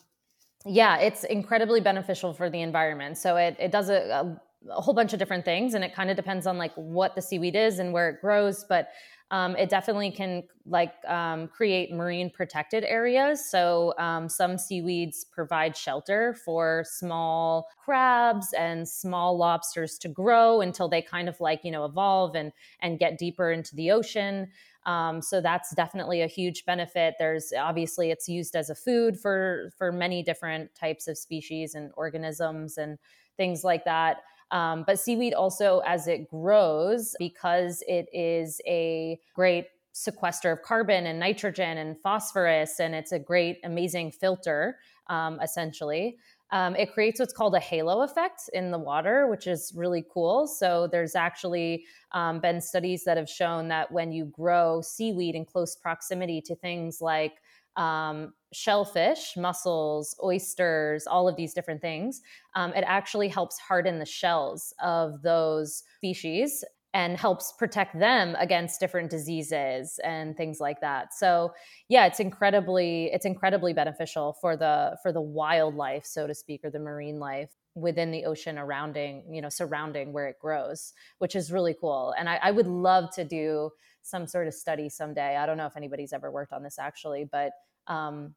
[0.65, 3.17] yeah it's incredibly beneficial for the environment.
[3.17, 6.09] So it, it does a, a a whole bunch of different things and it kind
[6.09, 8.89] of depends on like what the seaweed is and where it grows but
[9.31, 13.47] um, it definitely can like um, create marine protected areas.
[13.47, 20.89] So um, some seaweeds provide shelter for small crabs and small lobsters to grow until
[20.89, 24.49] they kind of like you know evolve and and get deeper into the ocean.
[24.85, 27.15] Um, so that's definitely a huge benefit.
[27.19, 31.91] There's obviously it's used as a food for for many different types of species and
[31.95, 32.97] organisms and
[33.37, 34.23] things like that.
[34.51, 41.05] Um, but seaweed also, as it grows, because it is a great sequester of carbon
[41.05, 46.17] and nitrogen and phosphorus, and it's a great, amazing filter, um, essentially.
[46.51, 50.47] Um, it creates what's called a halo effect in the water, which is really cool.
[50.47, 55.45] So, there's actually um, been studies that have shown that when you grow seaweed in
[55.45, 57.33] close proximity to things like
[57.75, 62.21] um, shellfish, mussels, oysters, all of these different things,
[62.55, 68.79] um, it actually helps harden the shells of those species and helps protect them against
[68.79, 71.13] different diseases and things like that.
[71.13, 71.53] So
[71.87, 76.71] yeah, it's incredibly it's incredibly beneficial for the for the wildlife, so to speak, or
[76.71, 81.51] the marine life within the ocean surrounding, you know, surrounding where it grows, which is
[81.51, 82.13] really cool.
[82.17, 83.69] And I, I would love to do
[84.09, 85.37] some sort of study someday.
[85.37, 87.51] I don't know if anybody's ever worked on this actually, but
[87.87, 88.35] um,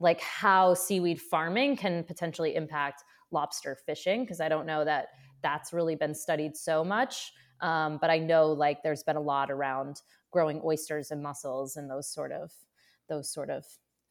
[0.00, 5.08] like how seaweed farming can potentially impact lobster fishing because I don't know that
[5.42, 7.32] that's really been studied so much.
[7.60, 10.00] Um, but I know like there's been a lot around
[10.30, 12.50] growing oysters and mussels and those sort of
[13.08, 13.64] those sort of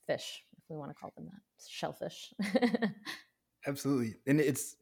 [0.08, 2.34] fish, if we want to call them that, shellfish.
[3.68, 4.76] Absolutely, and it's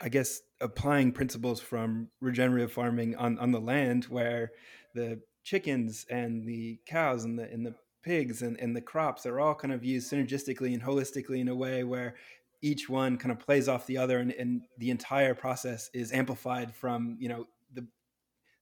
[0.00, 4.52] I guess applying principles from regenerative farming on on the land where
[4.94, 9.40] the chickens and the cows and the and the pigs and, and the crops are
[9.40, 12.16] all kind of used synergistically and holistically in a way where
[12.60, 16.74] each one kind of plays off the other and, and the entire process is amplified
[16.74, 17.86] from you know the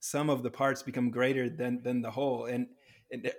[0.00, 2.66] some of the parts become greater than than the whole and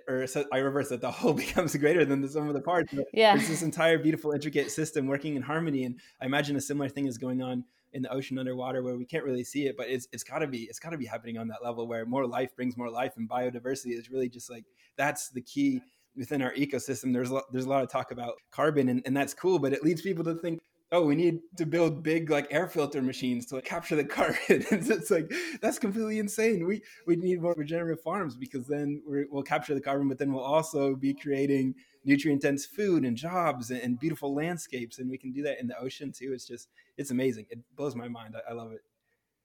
[0.08, 2.94] or I reverse that the whole becomes greater than the sum of the parts.
[3.12, 5.84] Yeah, it's this entire beautiful, intricate system working in harmony.
[5.84, 9.06] And I imagine a similar thing is going on in the ocean underwater where we
[9.06, 11.38] can't really see it, but it's it's got to be it's got to be happening
[11.38, 14.64] on that level where more life brings more life, and biodiversity is really just like
[14.96, 15.80] that's the key
[16.16, 17.12] within our ecosystem.
[17.12, 19.72] There's a lot, there's a lot of talk about carbon, and, and that's cool, but
[19.72, 20.60] it leads people to think
[20.92, 24.36] oh, we need to build big like air filter machines to like, capture the carbon.
[24.48, 26.66] it's like that's completely insane.
[26.66, 30.32] We we need more regenerative farms because then we will capture the carbon, but then
[30.32, 35.16] we'll also be creating nutrient dense food and jobs and, and, beautiful landscapes, and we
[35.16, 36.32] can do that in the ocean too.
[36.34, 37.46] It's just it's amazing.
[37.50, 38.34] It blows my mind.
[38.36, 38.82] I, I love it.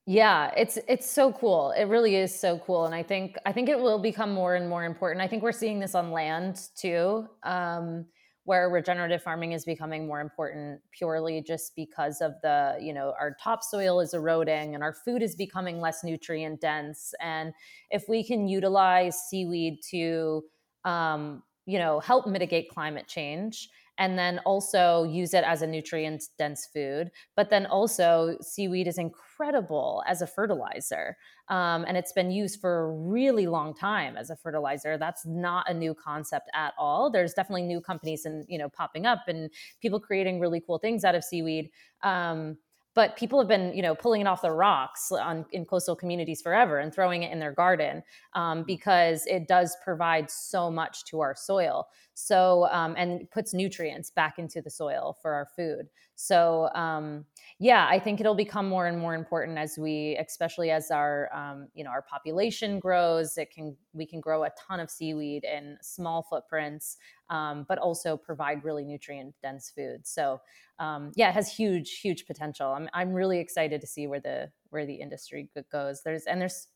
[0.06, 1.71] Yeah, it's it's so cool.
[1.71, 4.67] It really is so cool, and I think I think it will become more and
[4.67, 5.21] more important.
[5.21, 7.28] I think we're seeing this on land too.
[7.43, 8.06] Um,
[8.45, 13.36] where regenerative farming is becoming more important purely just because of the you know our
[13.41, 17.13] topsoil is eroding and our food is becoming less nutrient dense.
[17.21, 17.54] And
[17.91, 20.43] if we can utilize seaweed to
[20.86, 23.69] um, you know help mitigate climate change
[24.00, 27.12] and then also use it as a nutrient dense food.
[27.36, 31.18] But then also, seaweed is incredible as a fertilizer.
[31.50, 34.98] Um, and it's been used for a really long time as a fertilizer.
[34.98, 37.12] That's not a new concept at all.
[37.12, 41.04] There's definitely new companies and you know popping up and people creating really cool things
[41.04, 41.70] out of seaweed.
[42.02, 42.58] Um,
[42.95, 46.41] but people have been you know pulling it off the rocks on, in coastal communities
[46.41, 51.19] forever and throwing it in their garden um, because it does provide so much to
[51.19, 51.88] our soil.
[52.13, 55.89] So um, and puts nutrients back into the soil for our food
[56.21, 57.25] so um,
[57.60, 61.67] yeah i think it'll become more and more important as we especially as our um,
[61.73, 65.77] you know our population grows it can we can grow a ton of seaweed in
[65.82, 66.97] small footprints
[67.29, 70.39] um, but also provide really nutrient dense food so
[70.79, 72.71] um, yeah, it has huge, huge potential.
[72.71, 76.01] I'm I'm really excited to see where the where the industry goes.
[76.03, 76.67] There's and there's,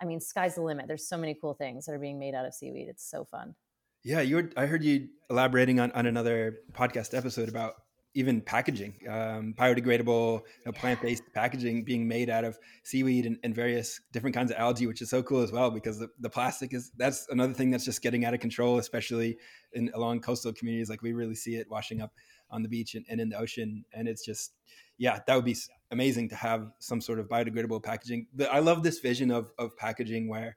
[0.00, 0.88] I mean, sky's the limit.
[0.88, 2.88] There's so many cool things that are being made out of seaweed.
[2.88, 3.54] It's so fun.
[4.02, 4.50] Yeah, you were.
[4.56, 7.74] I heard you elaborating on on another podcast episode about
[8.14, 13.54] even packaging, um, biodegradable, you know, plant-based packaging being made out of seaweed and, and,
[13.54, 16.74] various different kinds of algae, which is so cool as well because the, the, plastic
[16.74, 19.38] is that's another thing that's just getting out of control, especially
[19.72, 20.90] in along coastal communities.
[20.90, 22.12] Like we really see it washing up
[22.50, 23.84] on the beach and, and in the ocean.
[23.94, 24.52] And it's just,
[24.98, 25.56] yeah, that would be
[25.90, 28.26] amazing to have some sort of biodegradable packaging.
[28.34, 30.56] The, I love this vision of, of packaging where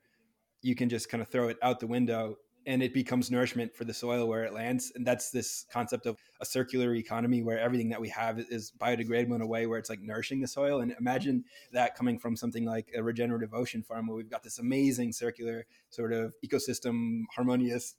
[0.62, 3.84] you can just kind of throw it out the window and it becomes nourishment for
[3.84, 4.91] the soil where it lands.
[4.95, 9.36] And that's this concept of a circular economy where everything that we have is biodegradable
[9.36, 10.82] in a way where it's like nourishing the soil.
[10.82, 14.60] And imagine that coming from something like a regenerative ocean farm where we've got this
[14.60, 17.95] amazing circular sort of ecosystem harmonious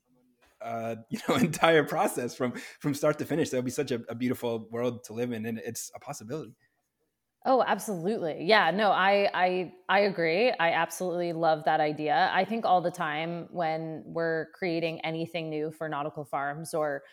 [0.60, 3.50] uh, you know entire process from from start to finish.
[3.50, 6.54] That would be such a, a beautiful world to live in, and it's a possibility.
[7.48, 8.44] Oh, absolutely.
[8.44, 10.50] Yeah, no, I I I agree.
[10.58, 12.28] I absolutely love that idea.
[12.34, 17.04] I think all the time when we're creating anything new for nautical farms or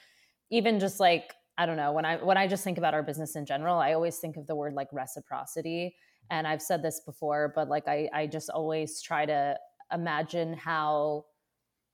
[0.52, 3.36] even just like I don't know, when I when I just think about our business
[3.36, 5.96] in general, I always think of the word like reciprocity.
[6.32, 9.58] And I've said this before, but like I I just always try to
[9.94, 11.26] imagine how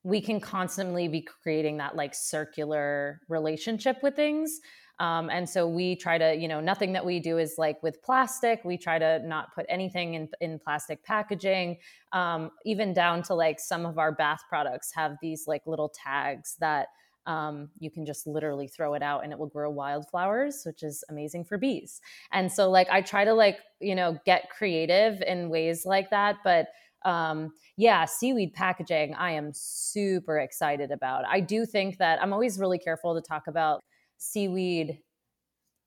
[0.04, 4.60] we can constantly be creating that like circular relationship with things
[5.00, 8.02] Um, and so we try to, you know, nothing that we do is like with
[8.02, 8.62] plastic.
[8.66, 11.78] We try to not put anything in, in plastic packaging,
[12.12, 16.56] um, even down to like some of our bath products have these like little tags
[16.60, 16.88] that
[17.26, 21.04] um, you can just literally throw it out and it will grow wildflowers which is
[21.10, 25.50] amazing for bees and so like i try to like you know get creative in
[25.50, 26.70] ways like that but
[27.06, 31.24] um, yeah, seaweed packaging, I am super excited about.
[31.28, 33.84] I do think that I'm always really careful to talk about
[34.20, 35.00] seaweed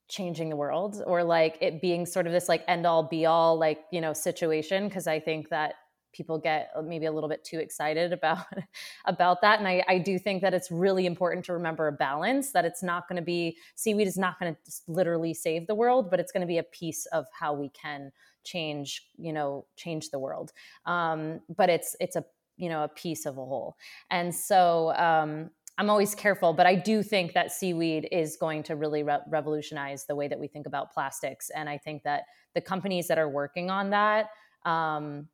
[0.09, 3.57] changing the world or like it being sort of this like end all be all
[3.59, 5.75] like, you know, situation because I think that
[6.13, 8.45] people get uh, maybe a little bit too excited about
[9.07, 9.59] about that.
[9.59, 12.83] And I, I do think that it's really important to remember a balance that it's
[12.83, 16.33] not going to be seaweed is not going to literally save the world but it's
[16.33, 18.13] going to be a piece of how we can
[18.45, 20.53] change you know change the world.
[20.85, 22.25] Um, but it's it's a
[22.57, 23.77] you know a piece of a whole.
[24.11, 28.77] And so um, i'm always careful but i do think that seaweed is going to
[28.77, 32.61] really re- revolutionize the way that we think about plastics and i think that the
[32.61, 34.31] companies that are working on that
[34.65, 35.29] um,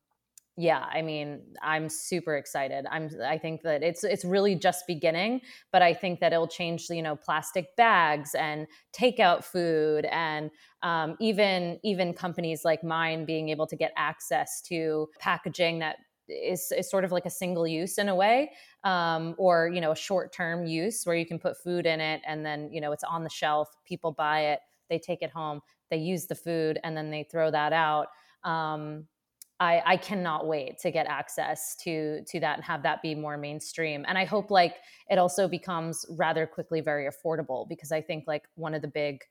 [0.58, 2.84] yeah i mean i'm super excited.
[2.90, 5.40] I'm i think that it's it's really just beginning
[5.72, 10.50] but i think that it'll change you know plastic bags and takeout food and
[10.82, 15.96] um, even even companies like mine being able to get access to packaging that
[16.28, 18.50] is, is sort of like a single use in a way
[18.84, 22.20] um, or you know a short term use where you can put food in it
[22.26, 25.60] and then you know it's on the shelf people buy it they take it home
[25.90, 28.08] they use the food and then they throw that out
[28.44, 29.06] um,
[29.60, 33.36] I, I cannot wait to get access to to that and have that be more
[33.36, 34.04] mainstream.
[34.06, 34.76] And I hope like
[35.10, 39.22] it also becomes rather quickly very affordable because I think like one of the big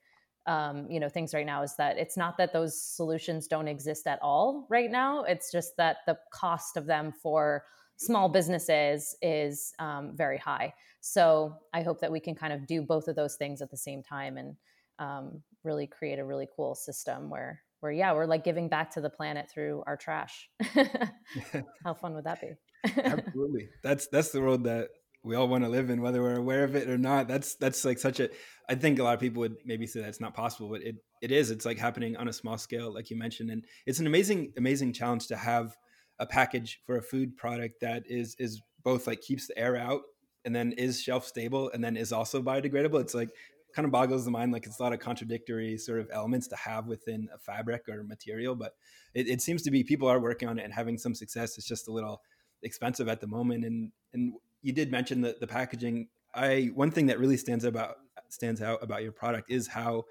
[0.47, 4.07] um, you know things right now is that it's not that those solutions don't exist
[4.07, 5.23] at all right now.
[5.23, 7.63] It's just that the cost of them for
[7.97, 10.73] small businesses is um, very high.
[11.01, 13.77] So I hope that we can kind of do both of those things at the
[13.77, 14.55] same time and
[14.99, 19.01] um, really create a really cool system where where yeah we're like giving back to
[19.01, 20.49] the planet through our trash
[21.83, 22.51] how fun would that be
[23.03, 24.89] absolutely that's that's the road that
[25.27, 27.27] we all want to live in whether we're aware of it or not.
[27.27, 28.29] That's that's like such a
[28.69, 31.31] i think a lot of people would maybe say that's not possible but it it
[31.31, 31.51] is.
[31.51, 34.93] It's like happening on a small scale like you mentioned and it's an amazing amazing
[34.93, 35.75] challenge to have
[36.19, 40.01] a package for a food product that is is both like keeps the air out
[40.45, 43.01] and then is shelf stable and then is also biodegradable.
[43.01, 43.29] It's like
[43.75, 46.55] kind of boggles the mind like it's a lot of contradictory sort of elements to
[46.55, 48.73] have within a fabric or material but
[49.13, 51.57] it, it seems to be people are working on it and having some success.
[51.57, 52.21] It's just a little
[52.63, 56.07] expensive at the moment and and you did mention the, the packaging.
[56.33, 57.95] I one thing that really stands about
[58.29, 60.05] stands out about your product is how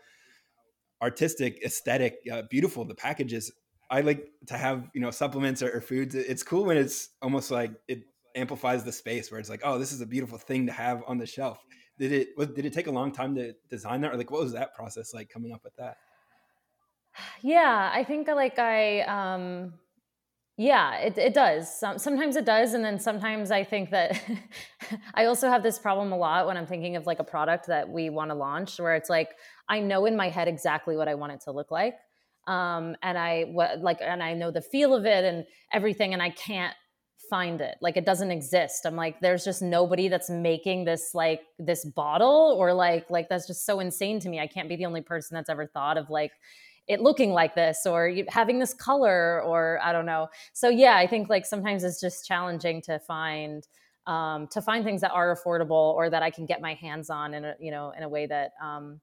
[1.02, 3.52] artistic aesthetic uh, beautiful the package is.
[3.90, 6.14] I like to have you know supplements or, or foods.
[6.14, 8.02] It's cool when it's almost like it
[8.35, 11.18] amplifies the space where it's like oh this is a beautiful thing to have on
[11.18, 11.64] the shelf.
[11.98, 14.12] Did it was, did it take a long time to design that?
[14.12, 15.96] Or like what was that process like coming up with that?
[17.42, 19.72] Yeah i think like i um
[20.57, 21.79] yeah it, it does.
[21.79, 24.21] Some, sometimes it does and then sometimes i think that
[25.14, 27.88] i also have this problem a lot when i'm thinking of like a product that
[27.88, 29.31] we want to launch where it's like
[29.69, 31.97] i know in my head exactly what i want it to look like
[32.47, 36.23] um, and i what like and i know the feel of it and everything and
[36.23, 36.75] i can't
[37.29, 37.77] find it.
[37.81, 38.87] Like it doesn't exist.
[38.87, 43.47] I'm like there's just nobody that's making this like this bottle or like like that's
[43.47, 44.40] just so insane to me.
[44.40, 46.33] I can't be the only person that's ever thought of like
[46.88, 50.29] it looking like this or having this color or i don't know.
[50.53, 53.66] So yeah i think like sometimes it's just challenging to find
[54.07, 57.35] um, to find things that are affordable or that i can get my hands on
[57.35, 59.01] in a you know in a way that um,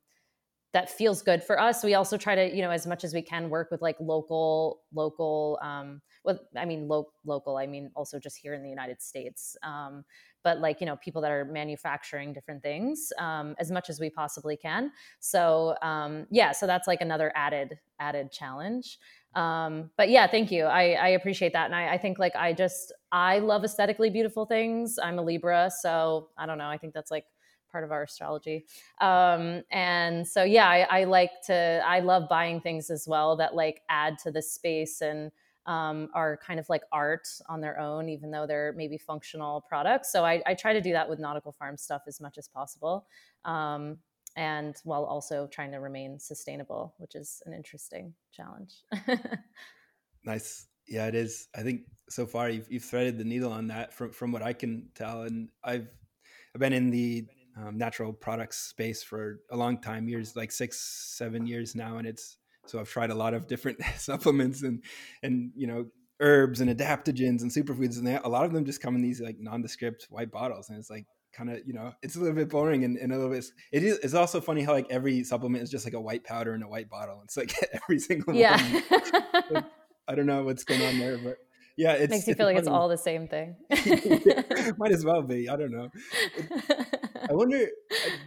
[0.73, 3.21] that feels good for us we also try to you know as much as we
[3.21, 8.19] can work with like local local um, well, I mean, lo- local, I mean, also
[8.19, 9.57] just here in the United States.
[9.63, 10.03] Um,
[10.43, 14.09] but like, you know, people that are manufacturing different things um, as much as we
[14.09, 14.91] possibly can.
[15.19, 18.99] So um, yeah, so that's like another added, added challenge.
[19.35, 20.65] Um, but yeah, thank you.
[20.65, 21.65] I, I appreciate that.
[21.65, 24.99] And I, I think like, I just, I love aesthetically beautiful things.
[25.01, 25.71] I'm a Libra.
[25.81, 26.67] So I don't know.
[26.67, 27.25] I think that's like,
[27.73, 28.65] part of our astrology.
[29.01, 33.55] Um, and so, yeah, I, I, like to, I love buying things as well that
[33.55, 35.31] like add to the space and
[35.65, 40.11] um, are kind of like art on their own, even though they're maybe functional products.
[40.11, 43.07] So I, I try to do that with nautical farm stuff as much as possible.
[43.43, 43.97] Um,
[44.35, 48.73] and while also trying to remain sustainable, which is an interesting challenge.
[50.23, 50.67] nice.
[50.87, 51.47] Yeah, it is.
[51.55, 54.53] I think so far you've, you've threaded the needle on that from, from what I
[54.53, 55.21] can tell.
[55.21, 55.87] And I've,
[56.53, 57.25] I've been in the
[57.57, 61.97] um, natural products space for a long time, years, like six, seven years now.
[61.97, 64.83] And it's, so I've tried a lot of different supplements and
[65.21, 65.85] and you know
[66.19, 69.19] herbs and adaptogens and superfoods, and they, a lot of them just come in these
[69.19, 72.47] like nondescript white bottles, and it's like kind of you know it's a little bit
[72.47, 75.63] boring and, and a little bit it is it's also funny how like every supplement
[75.63, 77.21] is just like a white powder in a white bottle.
[77.23, 78.57] It's like every single yeah.
[80.07, 81.37] i don't know what's going on there but
[81.77, 83.55] yeah it makes you feel like it's all the same thing.
[84.77, 85.89] Might as well be i don't know
[87.29, 87.67] i wonder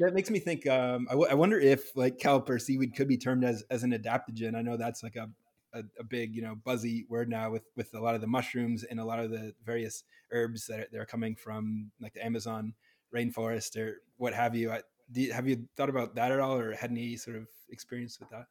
[0.01, 3.19] that makes me think um I, w- I wonder if like or seaweed could be
[3.19, 5.29] termed as as an adaptogen i know that's like a
[5.77, 8.85] a, a, big, you know, buzzy word now with with a lot of the mushrooms
[8.85, 12.25] and a lot of the various herbs that are, that are coming from like the
[12.25, 12.75] Amazon
[13.15, 14.75] rainforest or what have you.
[15.13, 15.33] you.
[15.33, 18.47] Have you thought about that at all, or had any sort of experience with that?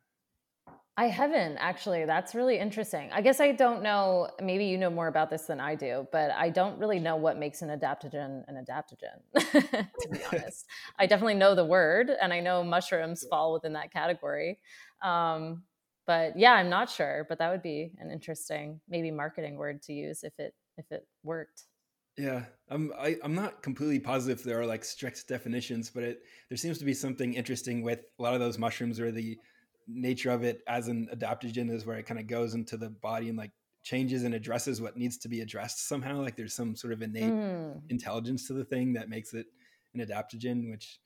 [0.98, 2.06] I haven't actually.
[2.06, 3.10] That's really interesting.
[3.12, 4.30] I guess I don't know.
[4.42, 7.38] Maybe you know more about this than I do, but I don't really know what
[7.38, 9.20] makes an adaptogen an adaptogen,
[9.52, 10.66] to be honest.
[10.98, 14.60] I definitely know the word, and I know mushrooms fall within that category.
[15.04, 15.64] Um,
[16.08, 17.26] but yeah, I'm not sure.
[17.28, 21.06] But that would be an interesting, maybe marketing word to use if it if it
[21.24, 21.64] worked.
[22.18, 26.04] Yeah, I'm I, am i am not completely positive there are like strict definitions, but
[26.04, 29.38] it there seems to be something interesting with a lot of those mushrooms where the
[29.88, 33.30] nature of it as an adaptogen is where it kind of goes into the body
[33.30, 33.52] and like
[33.84, 36.22] changes and addresses what needs to be addressed somehow.
[36.22, 37.82] Like there's some sort of innate mm.
[37.90, 39.46] intelligence to the thing that makes it
[39.94, 41.00] an adaptogen, which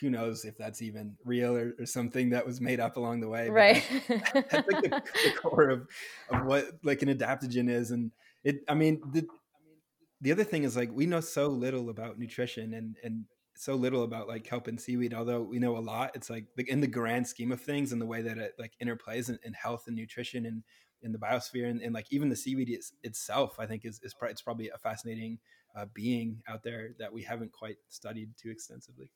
[0.00, 3.28] who knows if that's even real or, or something that was made up along the
[3.28, 3.48] way.
[3.48, 3.84] Right.
[4.08, 5.88] that's like the, the core of,
[6.30, 7.90] of what like an adaptogen is.
[7.90, 8.10] And
[8.44, 9.26] it, I mean, the,
[10.20, 13.24] the other thing is like we know so little about nutrition and and
[13.60, 16.80] so little about like kelp and seaweed although we know a lot it's like in
[16.80, 19.84] the grand scheme of things and the way that it like interplays in, in health
[19.86, 20.62] and nutrition and
[21.02, 24.14] in the biosphere and, and like even the seaweed is, itself i think is, is
[24.22, 25.38] it's probably a fascinating
[25.76, 29.10] uh, being out there that we haven't quite studied too extensively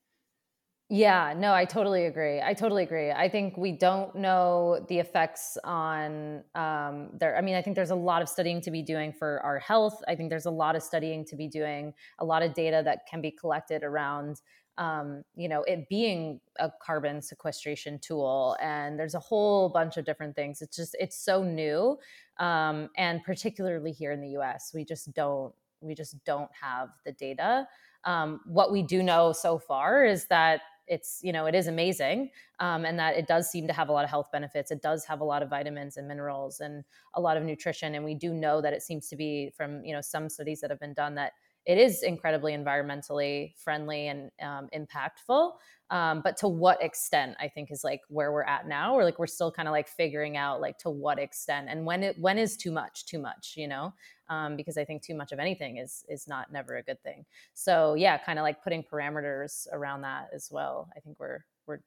[0.91, 2.43] yeah, no, I totally agree.
[2.43, 3.11] I totally agree.
[3.11, 7.39] I think we don't know the effects on um, there.
[7.39, 10.03] I mean, I think there's a lot of studying to be doing for our health.
[10.07, 13.07] I think there's a lot of studying to be doing, a lot of data that
[13.11, 14.43] can be collected around,
[14.77, 18.55] um, you know, it being a carbon sequestration tool.
[18.61, 20.61] And there's a whole bunch of different things.
[20.61, 21.97] It's just, it's so new.
[22.39, 27.13] Um, and particularly here in the US, we just don't, we just don't have the
[27.13, 27.67] data.
[28.05, 32.31] Um, what we do know so far is that it's you know it is amazing
[32.61, 34.71] um, and that it does seem to have a lot of health benefits.
[34.71, 38.05] It does have a lot of vitamins and minerals and a lot of nutrition and
[38.05, 40.81] we do know that it seems to be from you know some studies that have
[40.81, 41.33] been done that
[41.67, 45.53] it is incredibly environmentally friendly and um, impactful
[45.91, 49.19] um, but to what extent i think is like where we're at now or like
[49.19, 52.39] we're still kind of like figuring out like to what extent and when it when
[52.39, 53.93] is too much too much you know?
[54.29, 57.25] Um, because i think too much of anything is is not never a good thing.
[57.53, 61.81] So yeah kind of like putting parameters around that as well i think we're we're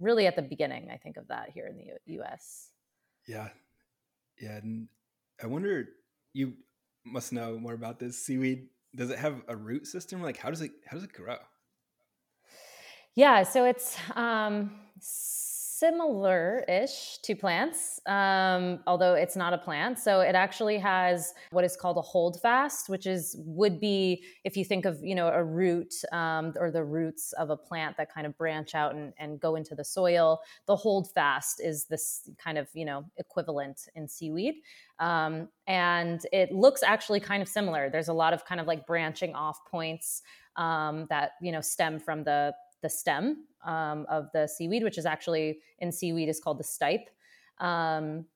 [0.00, 2.70] really at the beginning i think of that here in the U- us
[3.26, 3.48] yeah.
[4.40, 4.88] Yeah and
[5.42, 5.88] i wonder
[6.32, 6.54] you
[7.04, 10.22] must know more about this seaweed does it have a root system?
[10.22, 11.36] Like how does it how does it grow?
[13.14, 14.72] Yeah, so it's um,
[15.84, 19.98] similar-ish to plants, um, although it's not a plant.
[19.98, 24.64] So it actually has what is called a holdfast, which is would be if you
[24.64, 28.26] think of you know a root um, or the roots of a plant that kind
[28.26, 30.40] of branch out and, and go into the soil.
[30.66, 34.54] The holdfast is this kind of you know equivalent in seaweed.
[35.00, 37.90] Um, and it looks actually kind of similar.
[37.90, 40.22] There's a lot of kind of like branching off points
[40.56, 42.54] um, that you know stem from the
[42.84, 47.06] the stem um, of the seaweed, which is actually in seaweed is called the stipe.
[47.58, 48.26] Um,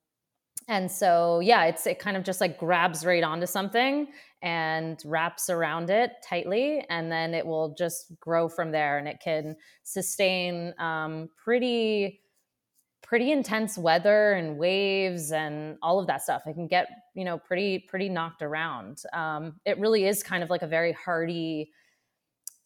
[0.67, 4.07] and so, yeah, it's it kind of just like grabs right onto something
[4.41, 9.19] and wraps around it tightly, and then it will just grow from there, and it
[9.23, 12.21] can sustain um, pretty
[13.01, 16.43] pretty intense weather and waves and all of that stuff.
[16.45, 19.01] It can get you know pretty pretty knocked around.
[19.13, 21.71] Um, it really is kind of like a very hardy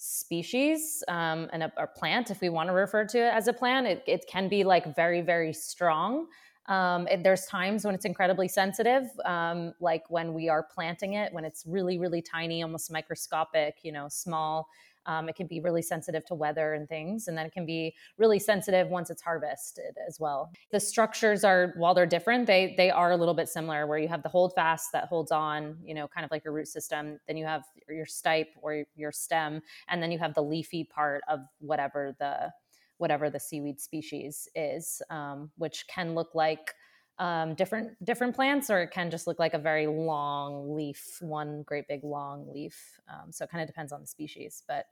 [0.04, 3.54] species um, and a, a, plant, if we want to refer to it as a
[3.54, 6.28] plant, it, it can be like very, very strong.
[6.68, 11.46] Um, there's times when it's incredibly sensitive, um, like when we are planting it, when
[11.46, 14.68] it's really, really tiny, almost microscopic, you know, small.
[15.06, 17.94] Um, it can be really sensitive to weather and things, and then it can be
[18.18, 20.52] really sensitive once it's harvested as well.
[20.72, 23.88] The structures are, while they're different, they they are a little bit similar.
[23.88, 26.54] Where you have the hold fast that holds on, you know, kind of like your
[26.54, 27.20] root system.
[27.28, 31.22] Then you have your stipe or your stem, and then you have the leafy part
[31.28, 32.52] of whatever the
[32.98, 36.74] whatever the seaweed species is, um, which can look like
[37.20, 41.64] um, different different plants, or it can just look like a very long leaf, one
[41.64, 43.00] great big long leaf.
[43.08, 44.86] Um, so it kind of depends on the species, but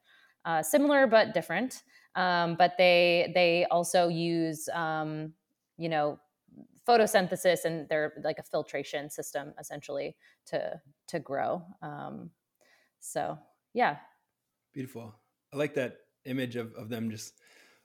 [0.46, 1.84] uh, similar but different.
[2.16, 5.34] Um, but they they also use um,
[5.78, 6.20] you know
[6.88, 10.16] photosynthesis and they're like a filtration system essentially
[10.48, 11.64] to to grow.
[11.82, 12.30] Um,
[13.00, 13.38] so
[13.74, 13.98] yeah,
[14.74, 15.16] beautiful.
[15.54, 17.34] I like that image of, of them just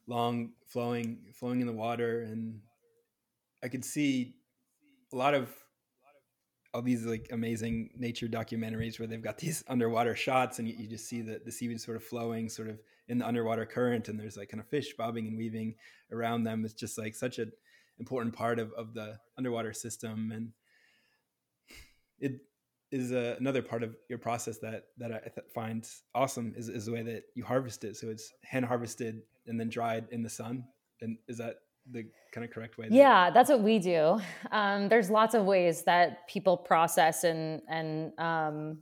[0.07, 2.61] long flowing flowing in the water and
[3.67, 4.37] I could see
[5.13, 5.51] a lot of
[6.73, 10.89] all these like amazing nature documentaries where they've got these underwater shots and you, you,
[10.89, 14.21] just see the, the seaweed sort of flowing sort of in the underwater current and
[14.21, 15.75] there's like kind of fish bobbing and weaving
[16.13, 16.65] around them.
[16.65, 17.51] It's just like such an
[17.99, 20.31] important part of, of the underwater system.
[20.33, 20.53] And
[22.21, 22.43] it
[22.93, 26.93] is another part of your process that that I th- find awesome is, is the
[26.93, 27.97] way that you harvest it.
[27.97, 30.67] So it's hand harvested and then dried in the sun.
[31.01, 31.57] And is that
[31.91, 32.89] the kind of correct way?
[32.91, 34.21] Yeah, that's what we do.
[34.51, 38.79] Um, there's lots of ways that people process and and um,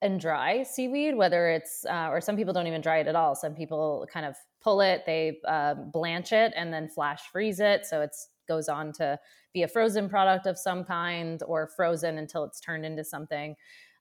[0.00, 1.16] and dry seaweed.
[1.16, 3.34] Whether it's uh, or some people don't even dry it at all.
[3.34, 7.86] Some people kind of pull it, they uh, blanch it, and then flash freeze it,
[7.86, 9.18] so it's goes on to
[9.54, 13.54] be a frozen product of some kind or frozen until it's turned into something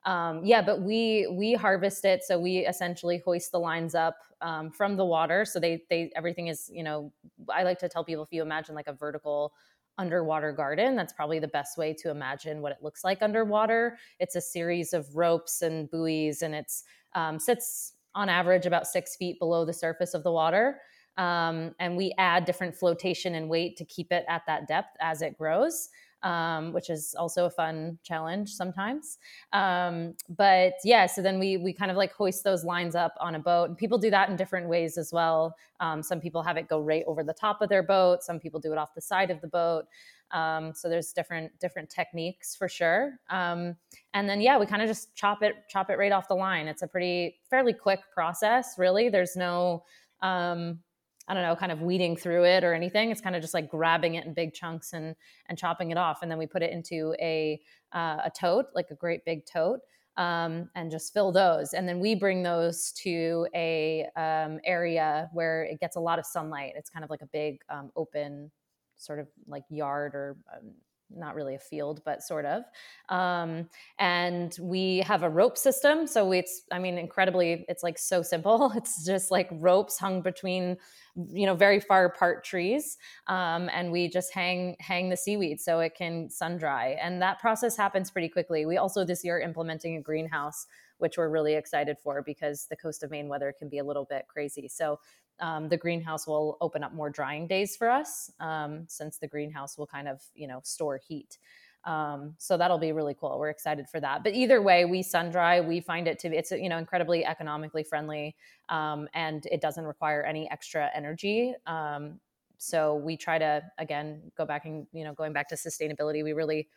[0.06, 4.72] um, yeah but we we harvest it so we essentially hoist the lines up um,
[4.72, 7.12] from the water so they they everything is you know
[7.50, 9.54] i like to tell people if you imagine like a vertical
[9.98, 13.98] underwater garden that's probably the best way to imagine what it looks like underwater.
[14.20, 16.84] It's a series of ropes and buoys and it's
[17.14, 20.80] um, sits on average about six feet below the surface of the water.
[21.18, 25.22] Um, and we add different flotation and weight to keep it at that depth as
[25.22, 25.90] it grows
[26.24, 29.18] um, which is also a fun challenge sometimes.
[29.54, 33.36] Um, but yeah, so then we we kind of like hoist those lines up on
[33.36, 35.56] a boat, and people do that in different ways as well.
[35.80, 38.24] Um, some people have it go right over the top of their boat.
[38.24, 39.86] Some people do it off the side of the boat.
[40.32, 43.20] Um, so there's different different techniques for sure.
[43.30, 43.76] Um,
[44.14, 46.68] and then yeah, we kind of just chop it chop it right off the line.
[46.68, 49.10] It's a pretty fairly quick process, really.
[49.10, 49.84] There's no
[50.22, 50.80] um,
[51.28, 53.12] I don't know, kind of weeding through it or anything.
[53.12, 55.16] It's kind of just like grabbing it in big chunks and
[55.48, 57.60] and chopping it off, and then we put it into a
[57.94, 59.80] uh, a tote, like a great big tote,
[60.18, 61.74] um, and just fill those.
[61.74, 66.26] And then we bring those to a um, area where it gets a lot of
[66.26, 66.74] sunlight.
[66.76, 68.52] It's kind of like a big um, open
[68.98, 70.72] sort of like yard or um,
[71.16, 72.64] not really a field, but sort of.
[73.10, 76.08] Um, and we have a rope system.
[76.08, 78.72] So it's, I mean, incredibly, it's like so simple.
[78.82, 80.78] It's just like ropes hung between,
[81.16, 82.98] you know, very far apart trees.
[83.28, 86.98] Um, and we just hang, hang the seaweed so it can sun dry.
[87.02, 88.66] And that process happens pretty quickly.
[88.66, 90.66] We also this year implementing a greenhouse
[91.02, 94.06] which we're really excited for because the coast of Maine weather can be a little
[94.06, 94.68] bit crazy.
[94.68, 95.00] So
[95.40, 99.78] um, the greenhouse will open up more drying days for us um, since the greenhouse
[99.78, 101.38] will kind of you know store heat.
[101.84, 103.40] Um, so that'll be really cool.
[103.40, 104.24] We're excited for that.
[104.24, 107.26] But either way we sun dry we find it to be it's you know incredibly
[107.26, 108.36] economically friendly
[108.70, 111.54] um, and it doesn't require any extra energy.
[111.66, 112.20] Um,
[112.62, 116.34] so we try to again go back and you know going back to sustainability we
[116.34, 116.68] really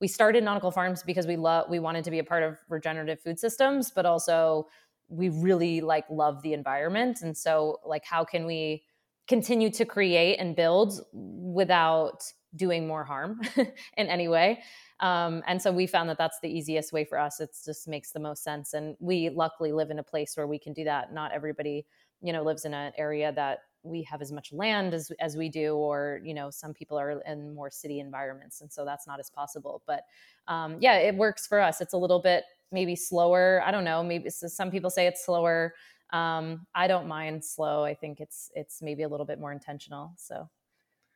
[0.00, 3.20] we started nautical farms because we love we wanted to be a part of regenerative
[3.20, 4.66] food systems but also
[5.08, 7.22] we really like love the environment.
[7.22, 8.84] And so like how can we
[9.26, 12.22] continue to create and build without
[12.56, 13.40] doing more harm
[13.96, 14.62] in any way?
[15.00, 17.40] Um, and so we found that that's the easiest way for us.
[17.40, 18.74] It just makes the most sense.
[18.74, 21.12] And we luckily live in a place where we can do that.
[21.12, 21.86] Not everybody
[22.20, 25.48] you know lives in an area that we have as much land as, as we
[25.48, 28.60] do or you know some people are in more city environments.
[28.60, 29.82] And so that's not as possible.
[29.86, 30.02] But
[30.48, 31.80] um, yeah it works for us.
[31.80, 33.62] It's a little bit maybe slower.
[33.64, 34.02] I don't know.
[34.02, 35.74] Maybe some people say it's slower.
[36.10, 37.84] Um, I don't mind slow.
[37.84, 40.14] I think it's it's maybe a little bit more intentional.
[40.16, 40.48] So,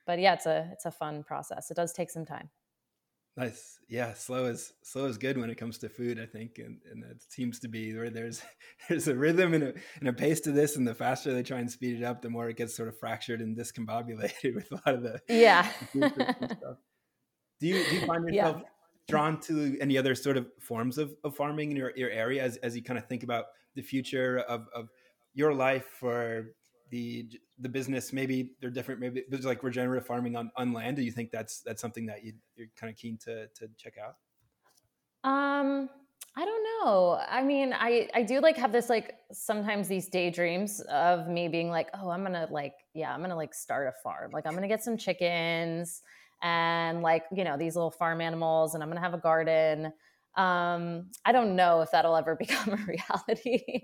[0.07, 1.71] but yeah, it's a it's a fun process.
[1.71, 2.51] It does take some time.
[3.35, 3.79] Nice.
[3.89, 7.03] Yeah, slow is slow is good when it comes to food, I think, and and
[7.05, 8.43] it seems to be where there's
[8.89, 11.59] there's a rhythm and a and a pace to this, and the faster they try
[11.59, 14.75] and speed it up, the more it gets sort of fractured and discombobulated with a
[14.75, 15.71] lot of the yeah.
[15.89, 16.77] stuff.
[17.61, 18.69] Do you do you find yourself yeah
[19.09, 22.57] drawn to any other sort of forms of, of farming in your, your area as,
[22.59, 24.89] as you kind of think about the future of, of
[25.35, 26.47] your life or
[26.91, 27.27] the
[27.59, 31.11] the business maybe they're different maybe there's like regenerative farming on, on land do you
[31.11, 34.17] think that's that's something that you you're kind of keen to to check out
[35.29, 35.89] um
[36.35, 37.21] I don't know.
[37.29, 41.69] I mean, I I do like have this like sometimes these daydreams of me being
[41.69, 44.31] like, oh, I'm gonna like, yeah, I'm gonna like start a farm.
[44.33, 46.01] Like I'm gonna get some chickens
[46.43, 49.93] and like you know these little farm animals and i'm going to have a garden.
[50.35, 53.83] Um, i don't know if that'll ever become a reality.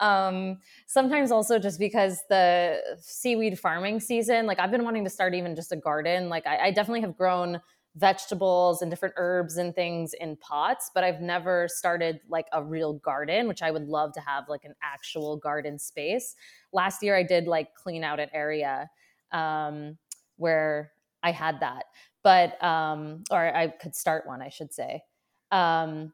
[0.00, 5.34] Um, sometimes also just because the seaweed farming season like i've been wanting to start
[5.34, 6.28] even just a garden.
[6.28, 7.60] Like I, I definitely have grown
[7.96, 12.92] vegetables and different herbs and things in pots but i've never started like a real
[12.92, 16.36] garden which i would love to have like an actual garden space.
[16.72, 18.88] Last year i did like clean out an area
[19.32, 19.98] um,
[20.36, 20.92] where
[21.22, 21.84] I had that,
[22.22, 25.02] but um, or I could start one, I should say.
[25.50, 26.12] Um,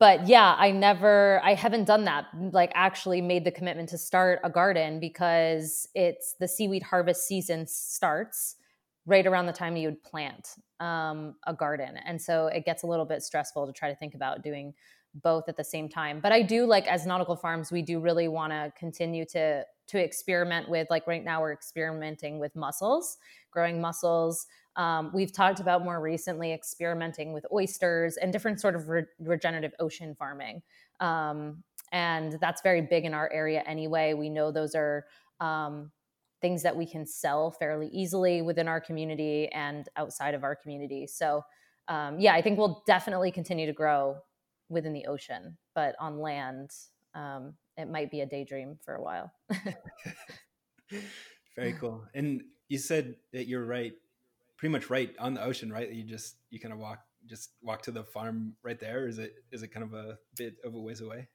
[0.00, 2.26] but yeah, I never, I haven't done that.
[2.34, 7.66] Like, actually made the commitment to start a garden because it's the seaweed harvest season
[7.66, 8.56] starts
[9.06, 12.86] right around the time you would plant um, a garden, and so it gets a
[12.86, 14.74] little bit stressful to try to think about doing
[15.22, 16.20] both at the same time.
[16.20, 19.98] But I do like as nautical farms, we do really want to continue to to
[20.02, 20.88] experiment with.
[20.90, 23.18] Like right now, we're experimenting with mussels,
[23.54, 24.46] growing mussels
[24.76, 29.72] um, we've talked about more recently experimenting with oysters and different sort of re- regenerative
[29.78, 30.62] ocean farming.
[31.00, 34.14] Um, and that's very big in our area anyway.
[34.14, 35.04] We know those are
[35.40, 35.92] um,
[36.40, 41.06] things that we can sell fairly easily within our community and outside of our community.
[41.06, 41.42] So,
[41.86, 44.16] um, yeah, I think we'll definitely continue to grow
[44.68, 46.70] within the ocean, but on land,
[47.14, 49.30] um, it might be a daydream for a while.
[51.56, 52.04] Very cool.
[52.14, 53.92] And you said that you're right
[54.56, 55.92] pretty much right on the ocean, right?
[55.92, 59.06] You just you kind of walk just walk to the farm right there.
[59.06, 61.28] Is it is it kind of a bit of a ways away?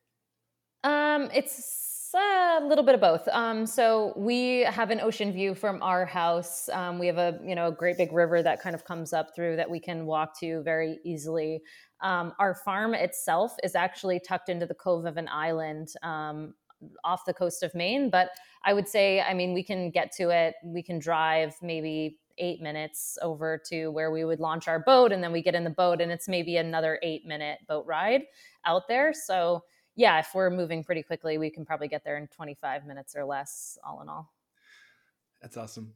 [0.83, 3.27] Um, it's a little bit of both.
[3.27, 6.69] Um, so we have an ocean view from our house.
[6.69, 9.35] Um, we have a you know a great big river that kind of comes up
[9.35, 11.61] through that we can walk to very easily.
[12.01, 16.53] Um, our farm itself is actually tucked into the cove of an island um,
[17.03, 18.29] off the coast of Maine, but
[18.63, 20.55] I would say, I mean, we can get to it.
[20.63, 25.21] We can drive maybe eight minutes over to where we would launch our boat and
[25.21, 28.23] then we get in the boat and it's maybe another eight minute boat ride
[28.65, 29.13] out there.
[29.13, 29.63] So
[29.99, 33.25] yeah if we're moving pretty quickly we can probably get there in 25 minutes or
[33.25, 34.31] less all in all.
[35.41, 35.93] That's awesome.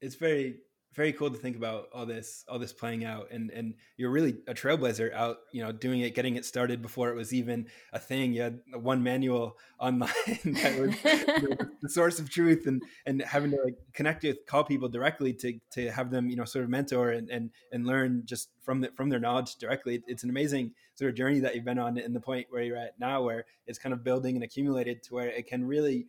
[0.00, 0.56] It's very
[0.94, 3.28] very cool to think about all this all this playing out.
[3.30, 7.10] And and you're really a trailblazer out you know doing it getting it started before
[7.10, 8.32] it was even a thing.
[8.32, 10.10] You had one manual online
[10.44, 14.46] that was you know, the source of truth and and having to like connect with
[14.46, 17.86] call people directly to to have them you know sort of mentor and and, and
[17.86, 20.02] learn just from the, from their knowledge directly.
[20.06, 22.76] It's an amazing sort of journey that you've been on in the point where you're
[22.76, 26.06] at now where it's kind of building and accumulated to where it can really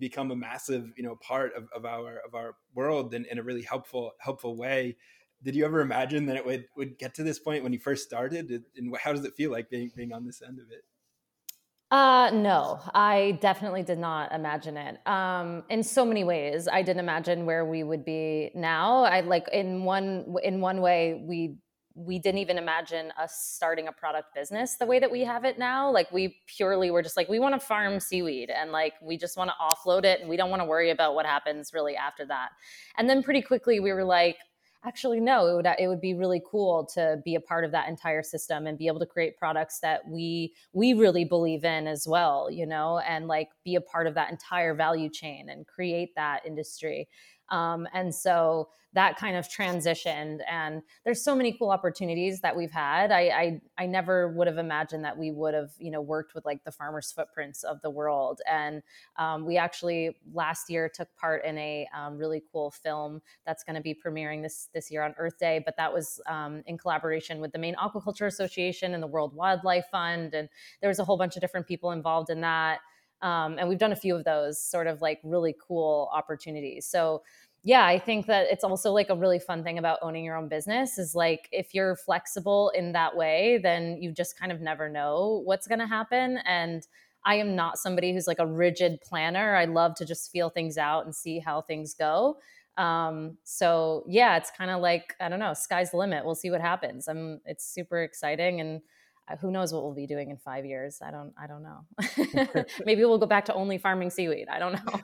[0.00, 3.42] become a massive you know part of, of our of our world in, in a
[3.42, 4.96] really helpful helpful way
[5.42, 8.04] did you ever imagine that it would would get to this point when you first
[8.04, 10.82] started and how does it feel like being being on this end of it
[11.92, 15.04] uh, no, I definitely did not imagine it.
[15.08, 19.02] Um, in so many ways, I didn't imagine where we would be now.
[19.02, 21.56] I like in one in one way we
[21.94, 25.58] we didn't even imagine us starting a product business the way that we have it
[25.58, 25.90] now.
[25.90, 29.36] Like we purely were just like, we want to farm seaweed and like we just
[29.36, 32.24] want to offload it and we don't want to worry about what happens really after
[32.26, 32.50] that.
[32.96, 34.36] And then pretty quickly we were like,
[34.84, 37.88] actually no, it would it would be really cool to be a part of that
[37.88, 42.06] entire system and be able to create products that we we really believe in as
[42.08, 46.14] well, you know, and like be a part of that entire value chain and create
[46.16, 47.08] that industry.
[47.50, 52.72] Um, and so that kind of transitioned and there's so many cool opportunities that we've
[52.72, 53.12] had.
[53.12, 56.44] I, I i never would have imagined that we would have you know worked with
[56.44, 58.40] like the farmers footprints of the world.
[58.50, 58.82] And
[59.16, 63.76] um, we actually last year took part in a um, really cool film that's going
[63.76, 67.40] to be premiering this this year on earth day but that was um, in collaboration
[67.40, 70.48] with the maine aquaculture association and the world wildlife fund and
[70.80, 72.80] there was a whole bunch of different people involved in that
[73.22, 76.86] um, and we've done a few of those sort of like really cool opportunities.
[76.86, 77.22] So
[77.62, 80.48] yeah, I think that it's also like a really fun thing about owning your own
[80.48, 84.88] business is like if you're flexible in that way, then you just kind of never
[84.88, 86.38] know what's going to happen.
[86.46, 86.86] And
[87.24, 89.54] I am not somebody who's like a rigid planner.
[89.56, 92.38] I love to just feel things out and see how things go.
[92.78, 96.24] Um, so yeah, it's kind of like I don't know, sky's the limit.
[96.24, 97.08] We'll see what happens.
[97.08, 97.40] I'm.
[97.44, 98.80] It's super exciting and
[99.38, 101.00] who knows what we'll be doing in five years?
[101.02, 102.64] I don't i don't know.
[102.86, 104.48] Maybe we'll go back to only farming seaweed.
[104.48, 105.00] I don't know.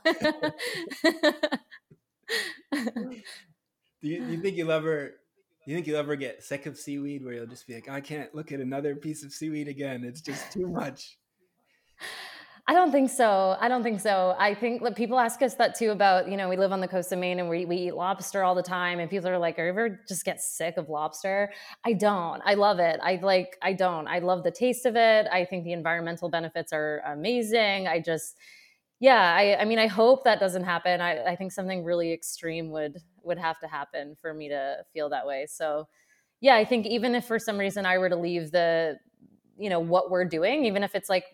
[4.02, 5.08] Do, you, do you think you'll ever
[5.64, 8.00] do you think you'll ever get sick of seaweed where you'll just be like i
[8.00, 10.04] can't look at another piece of seaweed again.
[10.04, 11.18] It's just too much
[12.68, 13.56] I don't think so.
[13.60, 14.34] I don't think so.
[14.40, 16.88] I think that people ask us that too about, you know, we live on the
[16.88, 18.98] coast of Maine and we, we eat lobster all the time.
[18.98, 21.52] And people are like, are you ever just get sick of lobster?
[21.84, 22.42] I don't.
[22.44, 22.98] I love it.
[23.00, 24.08] I like, I don't.
[24.08, 25.28] I love the taste of it.
[25.30, 27.86] I think the environmental benefits are amazing.
[27.86, 28.36] I just,
[28.98, 31.00] yeah, I, I mean, I hope that doesn't happen.
[31.00, 35.08] I, I think something really extreme would, would have to happen for me to feel
[35.10, 35.46] that way.
[35.48, 35.86] So
[36.40, 38.96] yeah, I think even if for some reason I were to leave the,
[39.56, 41.26] you know, what we're doing, even if it's like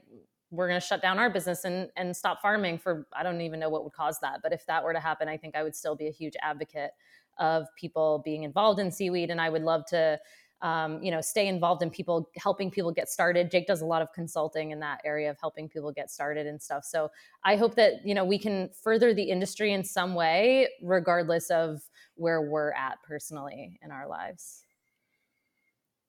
[0.52, 3.58] we're going to shut down our business and and stop farming for I don't even
[3.58, 4.40] know what would cause that.
[4.42, 6.90] But if that were to happen, I think I would still be a huge advocate
[7.38, 10.20] of people being involved in seaweed, and I would love to.
[10.60, 13.50] Um, you know, stay involved in people helping people get started.
[13.50, 16.62] Jake does a lot of consulting in that area of helping people get started and
[16.62, 16.84] stuff.
[16.84, 17.10] So
[17.42, 21.82] I hope that you know we can further the industry in some way, regardless of
[22.14, 24.62] where we're at personally in our lives.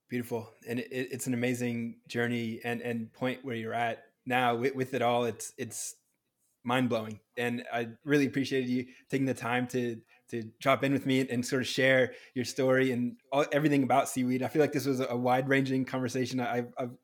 [0.08, 4.74] Beautiful, and it, it's an amazing journey and and point where you're at now with,
[4.74, 5.24] with it all.
[5.24, 5.96] It's it's
[6.62, 10.00] mind blowing, and I really appreciated you taking the time to
[10.30, 14.08] to drop in with me and sort of share your story and all, everything about
[14.08, 14.42] seaweed.
[14.42, 16.40] I feel like this was a wide ranging conversation.
[16.40, 16.96] I, I've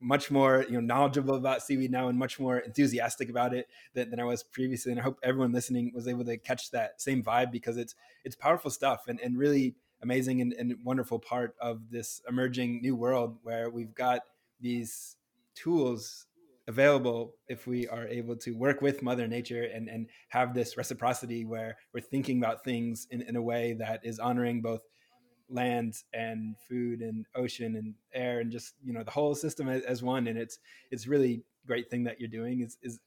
[0.00, 4.10] much more you know knowledgeable about seaweed now and much more enthusiastic about it than,
[4.10, 4.92] than, I was previously.
[4.92, 7.94] And I hope everyone listening was able to catch that same vibe because it's
[8.24, 12.94] it's powerful stuff and, and really amazing and, and wonderful part of this emerging new
[12.94, 14.20] world where we've got
[14.60, 15.16] these
[15.54, 16.26] tools
[16.66, 21.44] available if we are able to work with mother nature and, and have this reciprocity
[21.44, 24.80] where we're thinking about things in, in a way that is honoring both
[25.50, 29.82] land and food and ocean and air and just you know the whole system as,
[29.82, 30.26] as one.
[30.26, 30.58] And it's
[30.90, 32.60] it's really great thing that you're doing.
[32.60, 32.98] Is is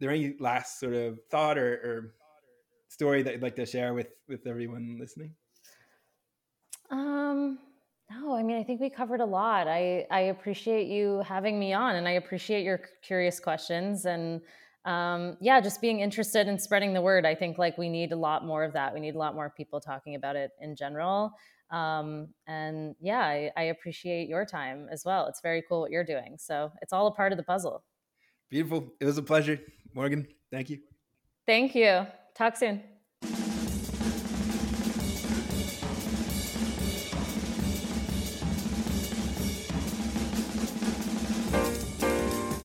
[0.00, 2.14] there any last sort of thought or, or
[2.88, 5.34] story that you'd like to share with with everyone listening?
[6.90, 7.58] Um
[8.10, 9.68] no, I mean, I think we covered a lot.
[9.68, 14.40] I, I appreciate you having me on and I appreciate your curious questions and
[14.84, 17.26] um, yeah, just being interested in spreading the word.
[17.26, 18.94] I think like we need a lot more of that.
[18.94, 21.32] We need a lot more people talking about it in general.
[21.70, 25.26] Um, and yeah, I, I appreciate your time as well.
[25.26, 26.36] It's very cool what you're doing.
[26.38, 27.84] So it's all a part of the puzzle.
[28.48, 28.94] Beautiful.
[29.00, 29.60] It was a pleasure.
[29.92, 30.78] Morgan, thank you.
[31.46, 32.06] Thank you.
[32.34, 32.82] Talk soon.